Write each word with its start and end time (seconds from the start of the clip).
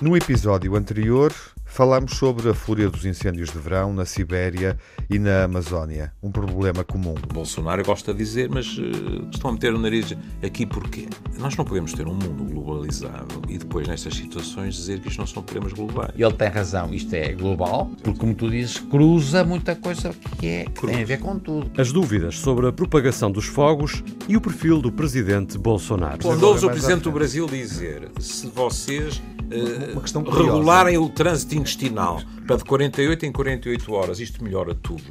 No 0.00 0.16
episódio 0.16 0.76
anterior, 0.76 1.34
falámos 1.64 2.16
sobre 2.16 2.48
a 2.48 2.54
fúria 2.54 2.88
dos 2.88 3.04
incêndios 3.04 3.50
de 3.50 3.58
verão 3.58 3.92
na 3.92 4.04
Sibéria 4.04 4.78
e 5.10 5.18
na 5.18 5.42
Amazónia, 5.42 6.12
um 6.22 6.30
problema 6.30 6.84
comum. 6.84 7.16
Bolsonaro 7.34 7.82
gosta 7.84 8.12
de 8.12 8.18
dizer, 8.18 8.48
mas 8.48 8.78
uh, 8.78 9.28
estão 9.28 9.50
a 9.50 9.52
meter 9.54 9.74
o 9.74 9.78
nariz 9.78 10.16
aqui 10.40 10.64
porquê? 10.64 11.08
Nós 11.36 11.56
não 11.56 11.64
podemos 11.64 11.92
ter 11.94 12.06
um 12.06 12.14
mundo 12.14 12.44
globalizado 12.44 13.42
e 13.48 13.58
depois, 13.58 13.88
nestas 13.88 14.14
situações, 14.14 14.76
dizer 14.76 15.00
que 15.00 15.08
isto 15.08 15.18
não 15.18 15.26
são 15.26 15.42
problemas 15.42 15.72
globais. 15.72 16.12
Ele 16.16 16.32
tem 16.32 16.48
razão, 16.48 16.94
isto 16.94 17.12
é 17.14 17.32
global, 17.32 17.90
porque, 18.00 18.20
como 18.20 18.36
tu 18.36 18.48
dizes, 18.48 18.78
cruza 18.78 19.42
muita 19.42 19.74
coisa 19.74 20.14
que, 20.38 20.46
é, 20.46 20.64
que 20.64 20.86
tem 20.86 21.02
a 21.02 21.04
ver 21.04 21.18
com 21.18 21.40
tudo. 21.40 21.72
As 21.76 21.90
dúvidas 21.90 22.38
sobre 22.38 22.68
a 22.68 22.72
propagação 22.72 23.32
dos 23.32 23.46
fogos 23.46 24.04
e 24.28 24.36
o 24.36 24.40
perfil 24.40 24.80
do 24.80 24.92
presidente 24.92 25.58
Bolsonaro. 25.58 26.18
Quando 26.22 26.44
ouves 26.44 26.62
o 26.62 26.70
presidente 26.70 27.02
do 27.02 27.10
Brasil 27.10 27.48
dizer 27.48 28.08
se 28.20 28.46
vocês 28.46 29.20
uh, 29.48 30.30
regularem 30.30 30.98
o 30.98 31.08
trânsito 31.08 31.56
intestinal 31.56 32.20
para 32.46 32.56
de 32.56 32.64
48 32.64 33.26
em 33.26 33.32
48 33.32 33.92
horas, 33.92 34.20
isto 34.20 34.42
melhora 34.42 34.74
tudo. 34.74 35.04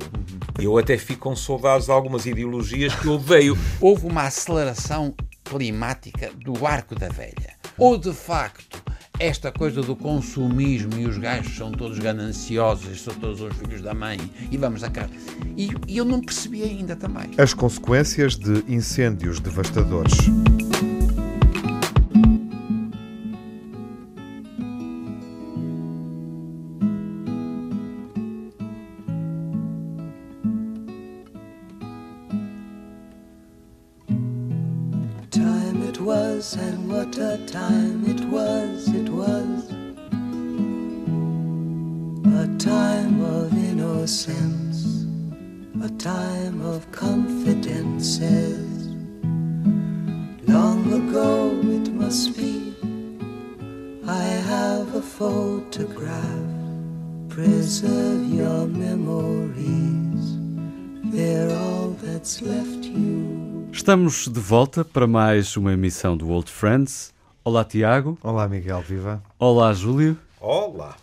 Eu 0.59 0.77
até 0.77 0.97
fico 0.97 1.29
com 1.29 1.35
saudades 1.35 1.85
de 1.85 1.91
algumas 1.91 2.25
ideologias 2.25 2.95
que 2.95 3.05
eu 3.05 3.13
odeio. 3.13 3.57
Houve 3.79 4.07
uma 4.07 4.23
aceleração 4.23 5.13
climática 5.43 6.31
do 6.43 6.65
arco 6.65 6.95
da 6.95 7.09
velha. 7.09 7.55
Ou 7.77 7.97
de 7.97 8.11
facto 8.11 8.81
esta 9.19 9.51
coisa 9.51 9.81
do 9.81 9.95
consumismo 9.95 10.93
e 10.97 11.07
os 11.07 11.17
gajos 11.17 11.55
são 11.55 11.71
todos 11.71 11.97
gananciosos, 11.97 13.01
são 13.01 13.13
todos 13.15 13.41
os 13.41 13.55
filhos 13.57 13.81
da 13.81 13.93
mãe 13.93 14.19
e 14.51 14.57
vamos 14.57 14.83
a 14.83 14.89
cá. 14.89 15.09
E, 15.55 15.69
e 15.87 15.97
eu 15.97 16.05
não 16.05 16.21
percebi 16.21 16.63
ainda 16.63 16.95
também. 16.95 17.31
As 17.37 17.53
consequências 17.53 18.35
de 18.35 18.63
incêndios 18.67 19.39
devastadores. 19.39 20.13
Preserve 57.37 58.33
your 58.33 58.65
memories, 58.65 60.39
they're 61.13 61.55
all 61.55 61.95
that's 62.01 62.41
left 62.41 62.87
you. 62.87 63.69
Estamos 63.71 64.27
de 64.27 64.39
volta 64.39 64.83
para 64.83 65.05
mais 65.05 65.55
uma 65.55 65.71
emissão 65.71 66.17
do 66.17 66.31
Old 66.31 66.49
Friends. 66.49 67.13
Olá, 67.43 67.63
Tiago. 67.63 68.17
Olá, 68.23 68.47
Miguel 68.47 68.81
Viva. 68.81 69.21
Olá, 69.37 69.71
Júlio. 69.71 70.17
Olá! 70.41 70.95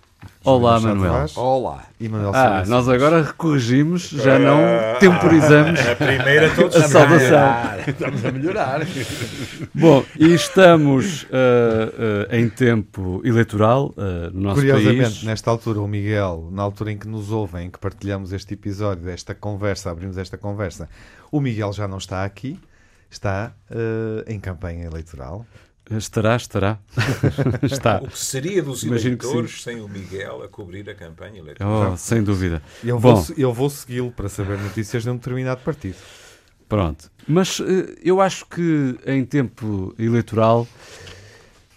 Olá, 0.45 0.79
Manuel. 0.79 1.27
Olá. 1.37 1.85
E 1.99 2.07
Manuel 2.07 2.33
Ah, 2.35 2.63
Silva. 2.65 2.71
nós 2.77 2.89
agora 2.89 3.25
corrigimos, 3.33 4.11
já 4.11 4.39
não 4.39 4.59
temporizamos 5.01 5.81
A 5.81 5.97
primeira 5.97 6.55
todos 6.55 6.77
a 6.77 6.87
saudação. 6.87 7.49
Estamos 7.89 8.25
a 8.25 8.31
melhorar. 8.31 8.81
Bom, 9.75 10.05
e 10.19 10.35
estamos 10.35 11.27
ah, 11.33 12.27
ah, 12.31 12.37
em 12.37 12.49
tempo 12.51 13.23
eleitoral 13.25 13.95
ah, 13.97 14.31
no 14.35 14.43
nosso 14.43 14.57
Curiosamente, 14.57 15.01
país. 15.03 15.23
nesta 15.25 15.51
altura, 15.51 15.81
o 15.81 15.89
Miguel, 15.89 16.51
na 16.53 16.63
altura 16.63 16.93
em 16.93 16.99
que 16.99 17.09
nos 17.09 17.31
ouvem, 17.31 17.67
em 17.67 17.71
que 17.71 17.79
partilhamos 17.79 18.31
este 18.33 18.53
episódio, 18.53 19.09
esta 19.09 19.35
conversa, 19.35 19.91
abrimos 19.91 20.19
esta 20.19 20.37
conversa, 20.37 20.89
o 21.33 21.41
Miguel 21.41 21.73
já 21.73 21.89
não 21.89 21.97
está 21.99 22.23
aqui, 22.23 22.61
está 23.11 23.53
em 24.27 24.39
campanha 24.39 24.85
eleitoral. 24.85 25.47
Estará, 25.91 26.35
estará. 26.37 26.79
Está. 27.63 27.99
O 28.03 28.09
que 28.09 28.19
seria 28.19 28.63
dos 28.63 28.83
Imagino 28.83 29.17
eleitores 29.17 29.63
sem 29.63 29.81
o 29.81 29.89
Miguel 29.89 30.43
a 30.43 30.49
cobrir 30.49 30.89
a 30.89 30.95
campanha 30.95 31.39
eleitoral? 31.39 31.93
Oh, 31.93 31.97
sem 31.97 32.23
dúvida. 32.23 32.63
Eu 32.83 32.99
Bom. 32.99 33.17
vou, 33.17 33.37
eu 33.37 33.53
vou 33.53 33.69
segui-lo 33.69 34.11
para 34.11 34.29
saber 34.29 34.59
notícias 34.59 35.03
de 35.03 35.11
um 35.11 35.17
determinado 35.17 35.61
partido. 35.61 35.97
Pronto. 36.69 37.11
Mas 37.29 37.61
eh, 37.61 37.97
eu 38.03 38.21
acho 38.21 38.47
que 38.47 38.99
em 39.07 39.25
tempo 39.25 39.95
eleitoral 39.99 40.67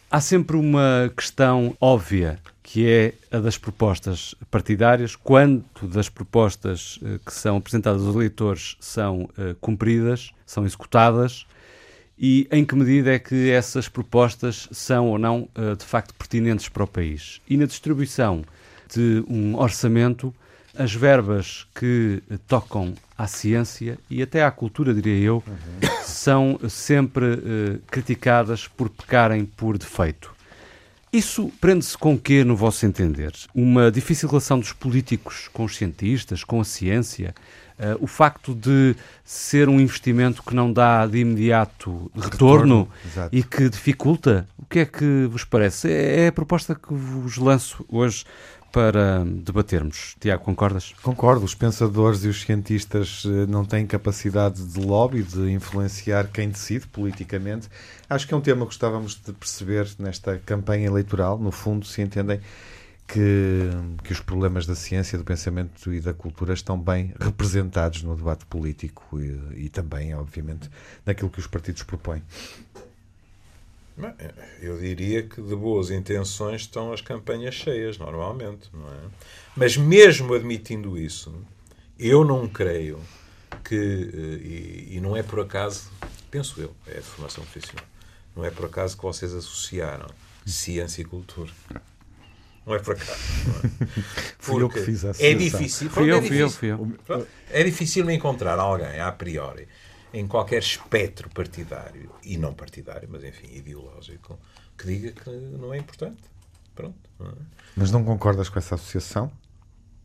há 0.09 0.21
sempre 0.21 0.55
uma 0.55 1.11
questão 1.15 1.75
óbvia, 1.79 2.39
que 2.63 2.87
é 2.87 3.13
a 3.29 3.39
das 3.39 3.57
propostas 3.57 4.35
partidárias, 4.49 5.15
quanto 5.15 5.85
das 5.85 6.07
propostas 6.07 6.99
eh, 7.03 7.19
que 7.25 7.33
são 7.33 7.57
apresentadas 7.57 8.01
aos 8.03 8.15
eleitores 8.15 8.77
são 8.79 9.29
eh, 9.37 9.55
cumpridas, 9.59 10.31
são 10.45 10.65
executadas, 10.65 11.45
e 12.17 12.47
em 12.51 12.65
que 12.65 12.75
medida 12.75 13.13
é 13.13 13.19
que 13.19 13.49
essas 13.51 13.87
propostas 13.87 14.67
são 14.71 15.07
ou 15.07 15.19
não 15.19 15.47
eh, 15.55 15.75
de 15.75 15.85
facto 15.85 16.13
pertinentes 16.15 16.67
para 16.67 16.83
o 16.83 16.87
país. 16.87 17.41
E 17.47 17.55
na 17.55 17.65
distribuição 17.65 18.43
de 18.93 19.23
um 19.27 19.55
orçamento, 19.55 20.33
as 20.77 20.93
verbas 20.93 21.67
que 21.75 22.21
tocam 22.47 22.93
à 23.17 23.27
ciência 23.27 23.97
e 24.09 24.21
até 24.21 24.43
à 24.43 24.51
cultura, 24.51 24.93
diria 24.93 25.17
eu, 25.19 25.43
são 26.03 26.59
sempre 26.69 27.25
eh, 27.25 27.79
criticadas 27.87 28.67
por 28.67 28.89
pecarem 28.89 29.45
por 29.45 29.77
defeito. 29.77 30.36
Isso 31.11 31.51
prende-se 31.61 31.97
com 31.97 32.13
o 32.13 32.19
quê, 32.19 32.43
no 32.43 32.55
vosso 32.55 32.85
entender? 32.85 33.33
Uma 33.55 33.89
difícil 33.89 34.27
relação 34.27 34.59
dos 34.59 34.73
políticos 34.73 35.49
com 35.53 35.63
os 35.63 35.75
cientistas, 35.75 36.43
com 36.43 36.59
a 36.59 36.65
ciência? 36.65 37.33
Eh, 37.79 37.95
o 37.99 38.07
facto 38.07 38.55
de 38.55 38.95
ser 39.23 39.69
um 39.69 39.79
investimento 39.79 40.41
que 40.41 40.55
não 40.55 40.73
dá 40.73 41.05
de 41.05 41.19
imediato 41.19 42.11
retorno, 42.15 42.89
exato. 43.05 43.35
e 43.35 43.43
que 43.43 43.69
dificulta? 43.69 44.47
O 44.57 44.65
que 44.65 44.79
é 44.79 44.85
que 44.85 45.27
vos 45.29 45.43
parece? 45.43 45.87
É 45.89 46.25
é 46.25 46.27
a 46.27 46.31
proposta 46.31 46.73
que 46.73 46.91
vos 46.91 47.37
lanço 47.37 47.85
hoje 47.87 48.25
para 48.71 49.23
debatermos. 49.25 50.15
Tiago, 50.19 50.43
concordas? 50.43 50.93
Concordo, 51.01 51.45
os 51.45 51.55
pensadores 51.55 52.23
e 52.23 52.27
os 52.27 52.41
cientistas 52.41 53.23
eh, 53.25 53.45
não 53.47 53.65
têm 53.65 53.85
capacidade 53.85 54.63
de 54.63 54.79
lobby, 54.79 55.23
de 55.23 55.51
influenciar 55.51 56.27
quem 56.27 56.49
decide 56.49 56.87
politicamente. 56.87 57.69
Acho 58.09 58.27
que 58.27 58.33
é 58.33 58.37
um 58.37 58.41
tema 58.41 58.61
que 58.61 58.67
gostávamos 58.67 59.15
de 59.15 59.33
perceber 59.33 59.87
nesta 59.97 60.37
campanha 60.45 60.87
eleitoral. 60.87 61.37
No 61.37 61.51
fundo, 61.51 61.85
se 61.85 62.01
entendem 62.01 62.39
que, 63.07 63.69
que 64.03 64.11
os 64.11 64.19
problemas 64.19 64.65
da 64.65 64.75
ciência, 64.75 65.17
do 65.17 65.23
pensamento 65.23 65.93
e 65.93 66.01
da 66.01 66.13
cultura 66.13 66.53
estão 66.53 66.77
bem 66.77 67.13
representados 67.19 68.03
no 68.03 68.15
debate 68.15 68.45
político 68.45 69.19
e, 69.19 69.65
e 69.65 69.69
também, 69.69 70.13
obviamente, 70.13 70.69
naquilo 71.05 71.29
que 71.29 71.39
os 71.39 71.47
partidos 71.47 71.83
propõem. 71.83 72.21
Eu 74.61 74.77
diria 74.77 75.23
que 75.23 75.41
de 75.41 75.55
boas 75.55 75.89
intenções 75.89 76.61
estão 76.61 76.93
as 76.93 77.01
campanhas 77.01 77.55
cheias, 77.55 77.97
normalmente, 77.97 78.69
não 78.73 78.87
é? 78.87 78.97
Mas 79.55 79.75
mesmo 79.75 80.33
admitindo 80.33 80.97
isso, 80.97 81.33
eu 81.97 82.23
não 82.23 82.47
creio 82.47 82.99
que, 83.63 83.75
eh, 83.75 84.87
e, 84.91 84.97
e 84.97 85.01
não 85.01 85.15
é 85.17 85.23
por 85.23 85.39
acaso, 85.39 85.89
penso 86.29 86.61
eu, 86.61 86.75
é 86.85 86.95
de 86.95 87.01
formação 87.01 87.43
profissional, 87.43 87.85
não 88.35 88.45
é 88.45 88.51
por 88.51 88.65
acaso 88.65 88.95
que 88.95 89.03
vocês 89.03 89.33
associaram 89.33 90.07
ciência 90.45 91.01
e 91.01 91.05
cultura. 91.05 91.51
Não 92.65 92.75
é 92.75 92.79
por 92.79 92.93
acaso. 92.95 93.11
Não 93.47 93.55
é? 93.55 94.01
Fui 94.37 94.61
eu 94.61 94.69
que 94.69 94.81
fiz 94.81 95.05
a 95.05 95.07
É 95.07 95.11
associação. 95.11 95.37
difícil. 95.39 95.89
Fui 95.89 96.11
eu, 96.11 96.17
é 96.17 96.21
fui 96.21 96.41
eu, 96.41 96.47
difícil. 96.47 96.59
fui 96.59 96.71
eu. 96.71 96.97
Pronto. 97.05 97.27
É 97.49 97.63
difícil 97.63 98.09
encontrar 98.11 98.59
alguém, 98.59 98.99
a 98.99 99.11
priori, 99.11 99.67
em 100.13 100.27
qualquer 100.27 100.59
espectro 100.59 101.29
partidário, 101.29 102.09
e 102.23 102.37
não 102.37 102.53
partidário, 102.53 103.07
mas 103.11 103.23
enfim, 103.23 103.47
ideológico, 103.53 104.39
que 104.77 104.85
diga 104.87 105.11
que 105.11 105.29
não 105.29 105.73
é 105.73 105.77
importante. 105.77 106.21
Pronto. 106.75 106.95
não 107.19 107.27
é? 107.27 107.33
Mas 107.75 107.91
não 107.91 108.03
concordas 108.03 108.49
com 108.49 108.59
essa 108.59 108.75
associação? 108.75 109.31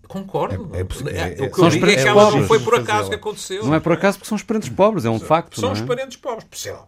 Concordo. 0.09 0.71
É- 0.75 0.81
é 0.81 0.81
É- 0.81 1.39
é- 1.39 1.47
o 1.47 1.51
que 1.51 1.57
São 1.57 1.65
eu 1.65 1.69
os 1.69 1.75
digo 1.75 1.87
é 1.87 1.95
que 1.95 2.01
ela 2.01 2.23
não 2.25 2.31
pobres. 2.31 2.49
foi 2.49 2.61
por 2.61 2.75
acaso 2.75 3.09
que 3.11 3.15
aconteceu. 3.15 3.65
Não 3.65 3.75
é 3.75 3.81
por 3.81 3.93
acaso 3.93 4.19
porque 4.19 4.29
são 4.29 4.37
os 4.37 4.43
parentes 4.43 4.69
pobres, 4.69 5.05
é 5.05 5.11
um 5.11 5.21
facto. 5.21 5.59
São 5.61 5.69
não 5.69 5.73
os 5.75 5.81
é? 5.81 5.87
parentes 5.87 6.17
pobres. 6.17 6.47
Sei 6.61 6.73
lá, 6.73 6.87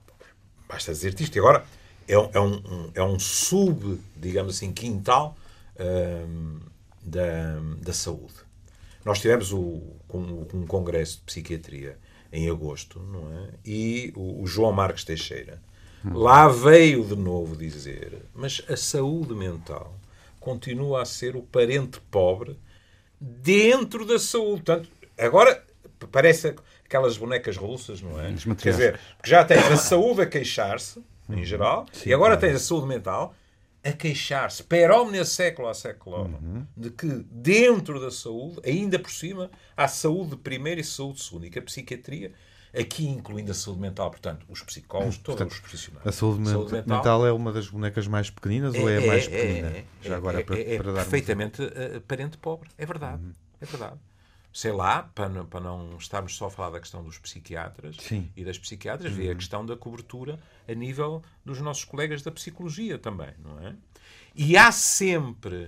basta 0.68 0.92
dizer-te 0.92 1.22
isto. 1.24 1.36
E 1.36 1.38
agora 1.38 1.64
é 2.08 2.18
um, 2.18 2.30
é 2.32 2.40
um, 2.40 2.54
um- 2.54 2.90
é 2.94 3.02
um 3.02 3.18
sub, 3.18 4.00
digamos 4.16 4.56
assim, 4.56 4.72
quintal 4.72 5.36
hum, 5.78 6.60
da, 7.02 7.58
da 7.82 7.92
saúde. 7.92 8.34
Nós 9.04 9.20
tivemos 9.20 9.52
o, 9.52 9.82
um, 10.12 10.46
um 10.54 10.66
congresso 10.66 11.18
de 11.18 11.22
psiquiatria 11.24 11.98
em 12.34 12.50
agosto, 12.50 12.98
não 13.00 13.32
é? 13.32 13.48
E 13.64 14.12
o, 14.16 14.42
o 14.42 14.46
João 14.46 14.72
Marques 14.72 15.04
Teixeira 15.04 15.62
lá 16.04 16.48
veio 16.48 17.02
de 17.04 17.16
novo 17.16 17.56
dizer, 17.56 18.26
mas 18.34 18.60
a 18.68 18.76
saúde 18.76 19.32
mental 19.32 19.98
continua 20.40 21.00
a 21.00 21.04
ser 21.06 21.36
o 21.36 21.42
parente 21.42 21.98
pobre 22.10 22.58
dentro 23.18 24.04
da 24.04 24.18
saúde. 24.18 24.62
Portanto, 24.64 24.88
agora 25.16 25.64
parece 26.12 26.54
aquelas 26.84 27.16
bonecas 27.16 27.56
russas, 27.56 28.02
não 28.02 28.20
é? 28.20 28.34
Quer 28.62 28.70
dizer, 28.70 29.00
que 29.22 29.30
já 29.30 29.44
tens 29.44 29.64
a 29.64 29.76
saúde 29.76 30.20
a 30.20 30.26
queixar-se, 30.26 31.02
em 31.30 31.44
geral, 31.44 31.86
e 32.04 32.12
agora 32.12 32.36
tens 32.36 32.56
a 32.56 32.58
saúde 32.58 32.86
mental, 32.86 33.34
a 33.84 33.92
queixar-se, 33.92 34.64
per 34.64 34.90
omnia 34.90 35.24
século 35.26 35.68
a 35.68 35.74
século, 35.74 36.30
de 36.74 36.90
que 36.90 37.06
dentro 37.30 38.00
da 38.00 38.10
saúde, 38.10 38.58
ainda 38.64 38.98
por 38.98 39.10
cima, 39.10 39.50
há 39.76 39.86
saúde 39.86 40.30
de 40.30 40.36
primeira 40.38 40.80
e 40.80 40.84
saúde 40.84 41.18
de 41.18 41.24
segunda, 41.24 41.46
e 41.46 41.50
que 41.50 41.58
a 41.58 41.62
psiquiatria, 41.62 42.32
aqui 42.74 43.06
incluindo 43.06 43.50
a 43.50 43.54
saúde 43.54 43.80
mental, 43.80 44.10
portanto, 44.10 44.46
os 44.48 44.62
psicólogos, 44.62 45.18
todos 45.18 45.52
os 45.52 45.60
profissionais. 45.60 46.06
A 46.06 46.12
saúde, 46.12 46.40
mental, 46.86 47.26
é 47.26 47.32
uma 47.32 47.52
das 47.52 47.68
bonecas 47.68 48.06
mais 48.06 48.30
pequeninas 48.30 48.74
ou 48.74 48.88
é 48.88 48.96
a 48.96 49.06
mais 49.06 49.28
pequenina? 49.28 49.68
É, 49.68 49.84
Já 50.00 50.16
agora, 50.16 50.42
para, 50.42 50.58
é, 50.58 50.74
é 50.74 50.76
para 50.78 50.92
dar 50.92 51.02
perfeitamente 51.02 51.62
uh, 51.62 52.00
parente 52.08 52.38
pobre. 52.38 52.70
É 52.78 52.86
verdade. 52.86 53.22
É 53.60 53.66
verdade. 53.66 53.98
Sei 54.54 54.70
lá, 54.70 55.02
para 55.02 55.28
não, 55.28 55.44
para 55.44 55.58
não 55.58 55.96
estarmos 55.96 56.36
só 56.36 56.46
a 56.46 56.50
falar 56.50 56.70
da 56.70 56.78
questão 56.78 57.02
dos 57.02 57.18
psiquiatras 57.18 57.96
Sim. 57.96 58.30
e 58.36 58.44
das 58.44 58.56
psiquiatras, 58.56 59.12
vê 59.12 59.28
a 59.28 59.34
questão 59.34 59.66
da 59.66 59.76
cobertura 59.76 60.38
a 60.68 60.72
nível 60.72 61.24
dos 61.44 61.60
nossos 61.60 61.84
colegas 61.84 62.22
da 62.22 62.30
psicologia 62.30 62.96
também, 62.96 63.34
não 63.44 63.58
é? 63.58 63.74
E 64.32 64.56
há 64.56 64.70
sempre, 64.70 65.64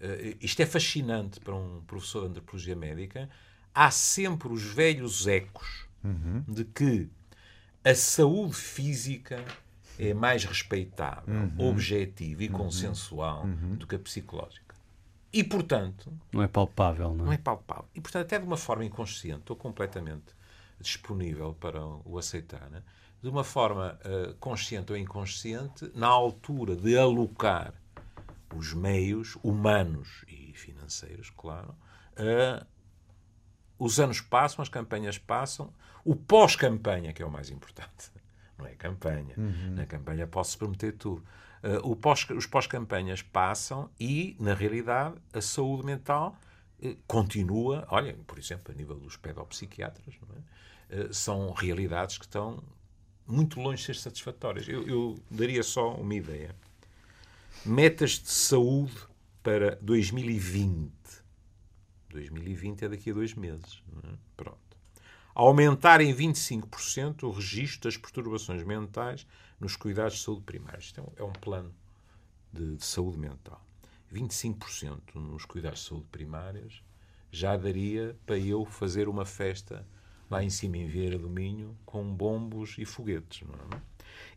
uh, 0.00 0.36
isto 0.40 0.62
é 0.62 0.66
fascinante 0.66 1.40
para 1.40 1.56
um 1.56 1.82
professor 1.88 2.20
de 2.20 2.28
antropologia 2.28 2.76
médica, 2.76 3.28
há 3.74 3.90
sempre 3.90 4.46
os 4.48 4.62
velhos 4.62 5.26
ecos 5.26 5.88
de 6.46 6.64
que 6.64 7.08
a 7.84 7.94
saúde 7.96 8.54
física 8.54 9.44
é 9.98 10.14
mais 10.14 10.44
respeitável, 10.44 11.34
objetiva 11.58 12.44
e 12.44 12.48
consensual 12.48 13.44
do 13.76 13.88
que 13.88 13.96
a 13.96 13.98
psicológica. 13.98 14.69
E, 15.32 15.44
portanto, 15.44 16.12
Não 16.32 16.42
é 16.42 16.48
palpável, 16.48 17.14
não 17.14 17.26
não 17.26 17.32
é? 17.32 17.36
é 17.36 17.38
palpável. 17.38 17.88
E, 17.94 18.00
portanto, 18.00 18.22
até 18.22 18.38
de 18.38 18.44
uma 18.44 18.56
forma 18.56 18.84
inconsciente, 18.84 19.40
estou 19.40 19.56
completamente 19.56 20.34
disponível 20.80 21.54
para 21.54 21.84
o 21.84 22.18
aceitar, 22.18 22.68
né? 22.70 22.82
de 23.22 23.28
uma 23.28 23.44
forma 23.44 23.98
eh, 24.02 24.34
consciente 24.40 24.92
ou 24.92 24.98
inconsciente, 24.98 25.90
na 25.94 26.06
altura 26.06 26.74
de 26.74 26.96
alocar 26.96 27.74
os 28.56 28.72
meios 28.72 29.36
humanos 29.42 30.24
e 30.26 30.52
financeiros, 30.54 31.30
claro, 31.30 31.74
eh, 32.16 32.64
os 33.78 34.00
anos 34.00 34.20
passam, 34.20 34.62
as 34.62 34.68
campanhas 34.68 35.18
passam, 35.18 35.72
o 36.04 36.16
pós-campanha, 36.16 37.12
que 37.12 37.22
é 37.22 37.26
o 37.26 37.30
mais 37.30 37.50
importante, 37.50 38.10
não 38.60 38.68
é 38.68 38.74
campanha. 38.74 39.34
Na 39.74 39.86
campanha 39.86 40.26
posso 40.26 40.58
prometer 40.58 40.92
tudo. 40.92 41.24
Uh, 41.62 41.94
pós, 41.96 42.26
os 42.30 42.46
pós-campanhas 42.46 43.20
passam 43.22 43.90
e, 43.98 44.34
na 44.40 44.54
realidade, 44.54 45.16
a 45.32 45.40
saúde 45.42 45.84
mental 45.84 46.34
eh, 46.82 46.96
continua. 47.06 47.86
Olha, 47.90 48.16
por 48.26 48.38
exemplo, 48.38 48.72
a 48.72 48.76
nível 48.76 48.98
dos 48.98 49.16
pedopsiquiatras, 49.16 50.14
é? 50.14 51.00
Eh, 51.02 51.08
são 51.12 51.52
realidades 51.52 52.18
que 52.18 52.24
estão 52.24 52.62
muito 53.26 53.60
longe 53.60 53.78
de 53.78 53.86
ser 53.86 53.96
satisfatórias. 53.96 54.66
Eu, 54.66 54.86
eu 54.88 55.18
daria 55.30 55.62
só 55.62 55.94
uma 55.94 56.14
ideia. 56.14 56.54
Metas 57.64 58.12
de 58.12 58.30
saúde 58.30 58.96
para 59.42 59.76
2020. 59.82 60.90
2020 62.08 62.84
é 62.84 62.88
daqui 62.88 63.10
a 63.10 63.14
dois 63.14 63.34
meses. 63.34 63.82
é? 64.04 64.14
Pronto. 64.36 64.69
Aumentar 65.42 66.02
em 66.02 66.14
25% 66.14 67.22
o 67.22 67.30
registro 67.30 67.88
das 67.88 67.96
perturbações 67.96 68.62
mentais 68.62 69.26
nos 69.58 69.74
cuidados 69.74 70.18
de 70.18 70.20
saúde 70.20 70.42
primários. 70.42 70.84
Isto 70.84 71.00
é 71.00 71.02
um, 71.02 71.12
é 71.16 71.30
um 71.30 71.32
plano 71.32 71.74
de, 72.52 72.76
de 72.76 72.84
saúde 72.84 73.18
mental. 73.18 73.58
25% 74.12 75.14
nos 75.14 75.46
cuidados 75.46 75.80
de 75.80 75.88
saúde 75.88 76.04
primários 76.12 76.82
já 77.32 77.56
daria 77.56 78.14
para 78.26 78.36
eu 78.36 78.66
fazer 78.66 79.08
uma 79.08 79.24
festa 79.24 79.86
lá 80.30 80.44
em 80.44 80.50
cima 80.50 80.76
em 80.76 80.86
Vieira 80.86 81.18
do 81.18 81.30
Minho 81.30 81.74
com 81.86 82.04
bombos 82.04 82.76
e 82.76 82.84
foguetes. 82.84 83.48
Não 83.48 83.54
é? 83.54 83.80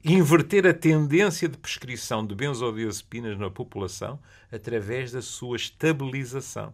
Inverter 0.05 0.65
a 0.65 0.73
tendência 0.73 1.49
de 1.49 1.57
prescrição 1.57 2.25
de 2.25 2.33
benzodiazepinas 2.33 3.37
na 3.37 3.51
população 3.51 4.21
através 4.49 5.11
da 5.11 5.21
sua 5.21 5.57
estabilização. 5.57 6.73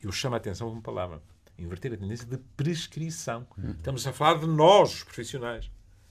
Eu 0.00 0.12
chamo 0.12 0.36
a 0.36 0.38
atenção 0.38 0.68
para 0.68 0.74
uma 0.76 0.82
palavra. 0.82 1.37
Inverter 1.58 1.92
a 1.92 1.96
tendência 1.96 2.26
de 2.26 2.38
prescrição. 2.56 3.46
Estamos 3.76 4.06
a 4.06 4.12
falar 4.12 4.38
de 4.38 4.46
nós, 4.46 4.94
os 4.94 5.02
profissionais. 5.02 5.70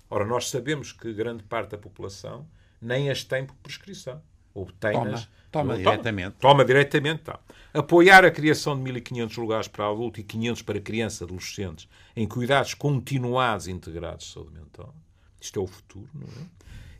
Ora, 0.09 0.25
nós 0.25 0.49
sabemos 0.49 0.91
que 0.91 1.13
grande 1.13 1.43
parte 1.43 1.71
da 1.71 1.77
população 1.77 2.47
nem 2.81 3.09
as 3.09 3.23
tem 3.23 3.45
por 3.45 3.55
prescrição. 3.57 4.21
Obtém-nas. 4.53 5.29
Toma, 5.51 5.73
toma 5.73 5.77
diretamente. 5.77 6.35
Toma 6.39 6.65
diretamente, 6.65 7.23
tá. 7.23 7.39
Apoiar 7.73 8.25
a 8.25 8.31
criação 8.31 8.81
de 8.81 8.91
1.500 8.91 9.37
lugares 9.37 9.67
para 9.67 9.87
adulto 9.87 10.19
e 10.19 10.23
500 10.23 10.61
para 10.63 10.81
crianças 10.81 11.21
e 11.21 11.23
adolescentes 11.23 11.87
em 12.15 12.27
cuidados 12.27 12.73
continuados 12.73 13.67
e 13.67 13.71
integrados 13.71 14.25
de 14.25 14.33
saúde 14.33 14.53
mental. 14.53 14.95
Isto 15.39 15.59
é 15.59 15.63
o 15.63 15.67
futuro, 15.67 16.09
não 16.13 16.27
é? 16.27 16.47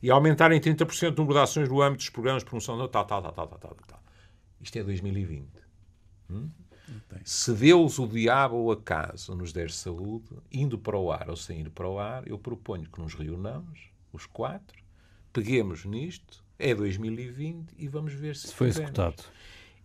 E 0.01 0.11
aumentar 0.11 0.51
em 0.51 0.61
30% 0.61 1.13
o 1.13 1.15
número 1.15 1.33
de 1.33 1.39
ações 1.39 1.67
no 1.67 1.81
âmbito 1.81 2.03
dos 2.03 2.09
programas 2.09 2.43
de 2.43 2.45
promoção 2.45 2.77
tal, 2.87 3.05
tal, 3.05 3.21
tal, 3.23 3.33
tal, 3.33 3.47
tal, 3.47 3.59
tal, 3.59 3.75
tal. 3.87 4.03
Isto 4.61 4.77
é 4.77 4.83
2020. 4.83 5.47
Hum? 6.29 6.49
Se 7.23 7.53
Deus, 7.53 7.99
o 7.99 8.07
diabo 8.07 8.55
ou 8.55 8.71
acaso 8.71 9.35
nos 9.35 9.51
der 9.51 9.71
saúde, 9.71 10.29
indo 10.51 10.77
para 10.77 10.97
o 10.97 11.11
ar 11.11 11.29
ou 11.29 11.35
sem 11.35 11.61
ir 11.61 11.69
para 11.69 11.87
o 11.87 11.99
ar, 11.99 12.27
eu 12.27 12.37
proponho 12.37 12.89
que 12.89 12.99
nos 13.01 13.13
reunamos, 13.13 13.89
os 14.13 14.25
quatro, 14.25 14.81
peguemos 15.33 15.85
nisto, 15.85 16.43
é 16.57 16.73
2020 16.73 17.73
e 17.77 17.87
vamos 17.87 18.13
ver 18.13 18.35
se 18.35 18.53
Foi 18.53 18.67
fizemos. 18.67 18.89
executado. 18.91 19.23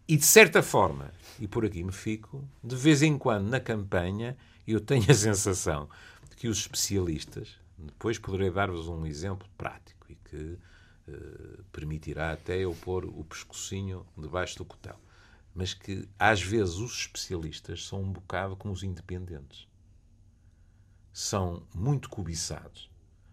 E 0.09 0.17
de 0.17 0.25
certa 0.25 0.63
forma, 0.63 1.13
e 1.39 1.47
por 1.47 1.65
aqui 1.65 1.83
me 1.83 1.93
fico, 1.93 2.47
de 2.63 2.77
vez 2.77 3.03
em 3.03 3.17
quando 3.17 3.49
na 3.49 3.61
campanha 3.61 4.37
eu 4.67 4.81
tenho 4.81 5.11
a 5.11 5.15
sensação 5.15 5.89
de 6.29 6.37
que 6.37 6.49
os 6.49 6.59
especialistas, 6.59 7.57
depois 7.79 8.19
poderei 8.19 8.51
dar-vos 8.51 8.89
um 8.89 9.07
exemplo 9.07 9.49
prático 9.57 10.07
e 10.11 10.15
que 10.15 10.59
eh, 11.09 11.61
permitirá 11.73 12.33
até 12.33 12.59
eu 12.59 12.75
pôr 12.75 13.05
o 13.05 13.25
pescocinho 13.25 14.07
debaixo 14.17 14.57
do 14.59 14.65
cotão, 14.65 14.97
mas 15.55 15.75
que 15.75 16.09
às 16.19 16.43
vezes 16.43 16.77
os 16.77 17.01
especialistas 17.01 17.87
são 17.87 18.03
um 18.03 18.13
bocado 18.13 18.57
como 18.57 18.73
os 18.73 18.83
independentes. 18.83 19.69
São 21.13 21.67
muito 21.75 22.09
cobiçados, 22.09 22.91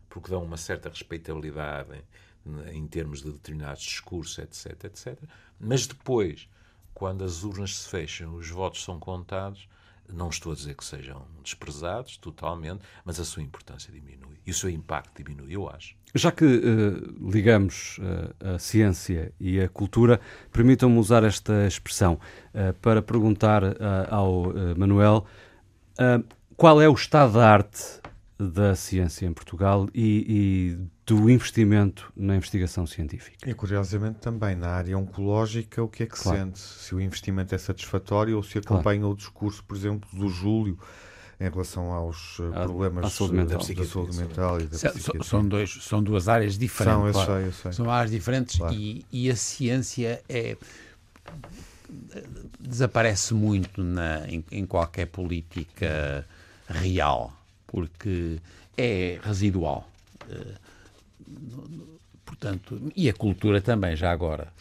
porque 0.10 0.30
dão 0.30 0.44
uma 0.44 0.58
certa 0.58 0.90
respeitabilidade 0.90 2.04
em, 2.46 2.78
em 2.78 2.88
termos 2.88 3.22
de 3.22 3.32
determinados 3.32 3.84
discursos, 3.84 4.38
etc, 4.38 4.84
etc. 4.84 5.24
Mas 5.58 5.88
depois, 5.88 6.50
quando 6.94 7.24
as 7.24 7.44
urnas 7.44 7.78
se 7.78 7.90
fecham, 7.90 8.36
os 8.36 8.50
votos 8.50 8.84
são 8.84 9.00
contados, 9.00 9.70
não 10.14 10.30
estou 10.30 10.52
a 10.52 10.56
dizer 10.56 10.76
que 10.76 10.84
sejam 10.84 11.26
desprezados 11.44 12.18
totalmente, 12.18 12.82
mas 13.06 13.20
a 13.20 13.26
sua 13.26 13.44
importância 13.44 13.92
diminui. 13.92 14.38
E 14.46 14.52
o 14.52 14.54
seu 14.54 14.70
impacto 14.70 15.22
diminui, 15.22 15.56
eu 15.56 15.70
acho. 15.70 15.96
Já 16.16 16.32
que 16.32 16.46
eh, 16.46 17.32
ligamos 17.32 18.00
eh, 18.02 18.56
a 18.56 18.60
ciência 18.60 19.32
e 19.40 19.60
a 19.60 19.70
cultura, 19.70 20.20
permitam-me 20.52 20.98
usar 20.98 21.24
esta 21.24 21.68
expressão 21.68 22.20
eh, 22.54 22.74
para 22.82 23.02
perguntar 23.02 23.62
ao 24.10 24.54
Manuel 24.76 25.26
qual 26.56 26.82
é 26.82 26.90
o 26.90 26.94
estado 26.94 27.34
da 27.34 27.48
arte 27.48 28.00
da 28.42 28.74
ciência 28.74 29.26
em 29.26 29.34
Portugal 29.34 29.90
e, 29.94 30.78
e 30.78 30.88
do 31.06 31.30
investimento 31.30 32.10
na 32.16 32.38
investigação 32.38 32.88
científica. 32.88 33.50
E 33.50 33.54
curiosamente 33.54 34.20
também 34.20 34.56
na 34.56 34.70
área 34.70 34.98
oncológica, 34.98 35.84
o 35.84 35.90
que 35.90 36.04
é 36.04 36.06
que 36.06 36.18
Claro. 36.18 36.38
sente? 36.40 36.60
Se 36.60 36.96
o 36.96 37.02
investimento 37.02 37.54
é 37.54 37.58
satisfatório 37.58 38.38
ou 38.38 38.44
se 38.44 38.58
acompanha 38.58 39.06
o 39.06 39.14
discurso, 39.14 39.62
por 39.66 39.76
exemplo, 39.76 40.08
do 40.14 40.30
Júlio 40.30 40.80
em 41.38 41.50
relação 41.50 41.92
aos 41.92 42.38
eh, 42.40 42.48
À- 42.58 42.64
problemas 42.64 43.06
à 43.06 43.10
saúde 43.10 43.34
eh, 43.34 43.38
mental. 43.38 43.58
da 43.58 43.64
Psiquiatria, 43.64 43.92
saúde 43.94 44.16
saúde 44.16 44.28
mental 44.30 44.62
e 44.62 44.64
da 44.68 44.78
São- 44.78 44.92
psiquiatria. 44.92 45.24
São, 45.24 45.48
dois, 45.48 45.70
são 45.82 46.04
duas 46.04 46.28
áreas 46.30 46.58
diferentes. 46.58 46.98
São, 47.00 47.08
eu 47.08 47.14
claro. 47.14 47.34
sei, 47.34 47.48
eu 47.48 47.52
sei. 47.54 47.72
São 47.74 47.92
áreas 47.92 48.12
diferentes 48.12 48.56
Claro. 48.58 48.74
e, 48.74 49.06
e 49.12 49.30
a 49.30 49.36
ciência 49.36 50.22
é 50.30 50.56
desaparece 52.60 53.34
muito 53.34 53.84
na, 53.84 54.28
em, 54.30 54.44
em 54.52 54.66
qualquer 54.66 55.08
política 55.08 56.26
real, 56.68 57.34
porque 57.72 58.38
é 58.78 59.20
residual. 59.24 59.90
Eh, 60.30 60.56
Portanto, 62.26 62.80
e 62.96 63.10
a 63.10 63.14
cultura 63.14 63.60
também, 63.60 63.96
já 63.96 64.12
agora. 64.12 64.54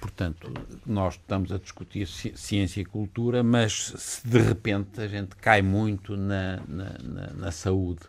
Portanto, 0.00 0.48
nós 0.86 1.14
estamos 1.14 1.50
a 1.50 1.58
discutir 1.58 2.06
ci- 2.06 2.32
ciência 2.36 2.80
e 2.80 2.84
cultura, 2.84 3.42
mas 3.42 3.92
se 3.96 4.26
de 4.26 4.38
repente 4.38 5.00
a 5.00 5.08
gente 5.08 5.34
cai 5.36 5.60
muito 5.60 6.16
na, 6.16 6.60
na, 6.68 6.96
na- 7.02 7.32
na 7.34 7.50
saúde 7.50 8.02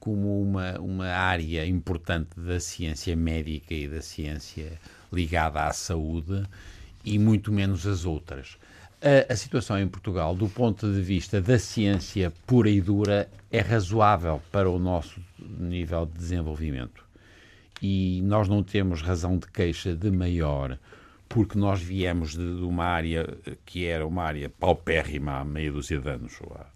como 0.00 0.42
uma, 0.42 0.78
uma 0.80 1.06
área 1.06 1.64
importante 1.64 2.30
da 2.36 2.58
ciência 2.58 3.14
médica 3.14 3.72
e 3.72 3.86
da 3.86 4.02
ciência 4.02 4.72
ligada 5.12 5.64
à 5.64 5.72
saúde 5.72 6.42
e 7.04 7.18
muito 7.20 7.52
menos 7.52 7.86
as 7.86 8.04
outras. 8.04 8.56
A, 9.02 9.32
a 9.32 9.36
situação 9.36 9.78
em 9.78 9.88
Portugal, 9.88 10.34
do 10.34 10.48
ponto 10.48 10.90
de 10.92 11.02
vista 11.02 11.40
da 11.40 11.58
ciência 11.58 12.32
pura 12.46 12.70
e 12.70 12.80
dura, 12.80 13.28
é 13.50 13.60
razoável 13.60 14.40
para 14.52 14.70
o 14.70 14.78
nosso 14.78 15.20
nível 15.38 16.06
de 16.06 16.12
desenvolvimento 16.12 17.02
e 17.82 18.22
nós 18.22 18.48
não 18.48 18.62
temos 18.62 19.02
razão 19.02 19.36
de 19.36 19.48
queixa 19.48 19.92
de 19.94 20.10
maior 20.10 20.78
porque 21.28 21.58
nós 21.58 21.82
viemos 21.82 22.32
de, 22.32 22.58
de 22.58 22.62
uma 22.62 22.84
área 22.84 23.26
que 23.66 23.86
era 23.86 24.06
uma 24.06 24.22
área 24.22 24.48
paupérrima 24.48 25.40
há 25.40 25.44
meia 25.44 25.72
dúzia 25.72 25.98
de 25.98 26.08
anos, 26.08 26.34
ou 26.42 26.54
há 26.54 26.66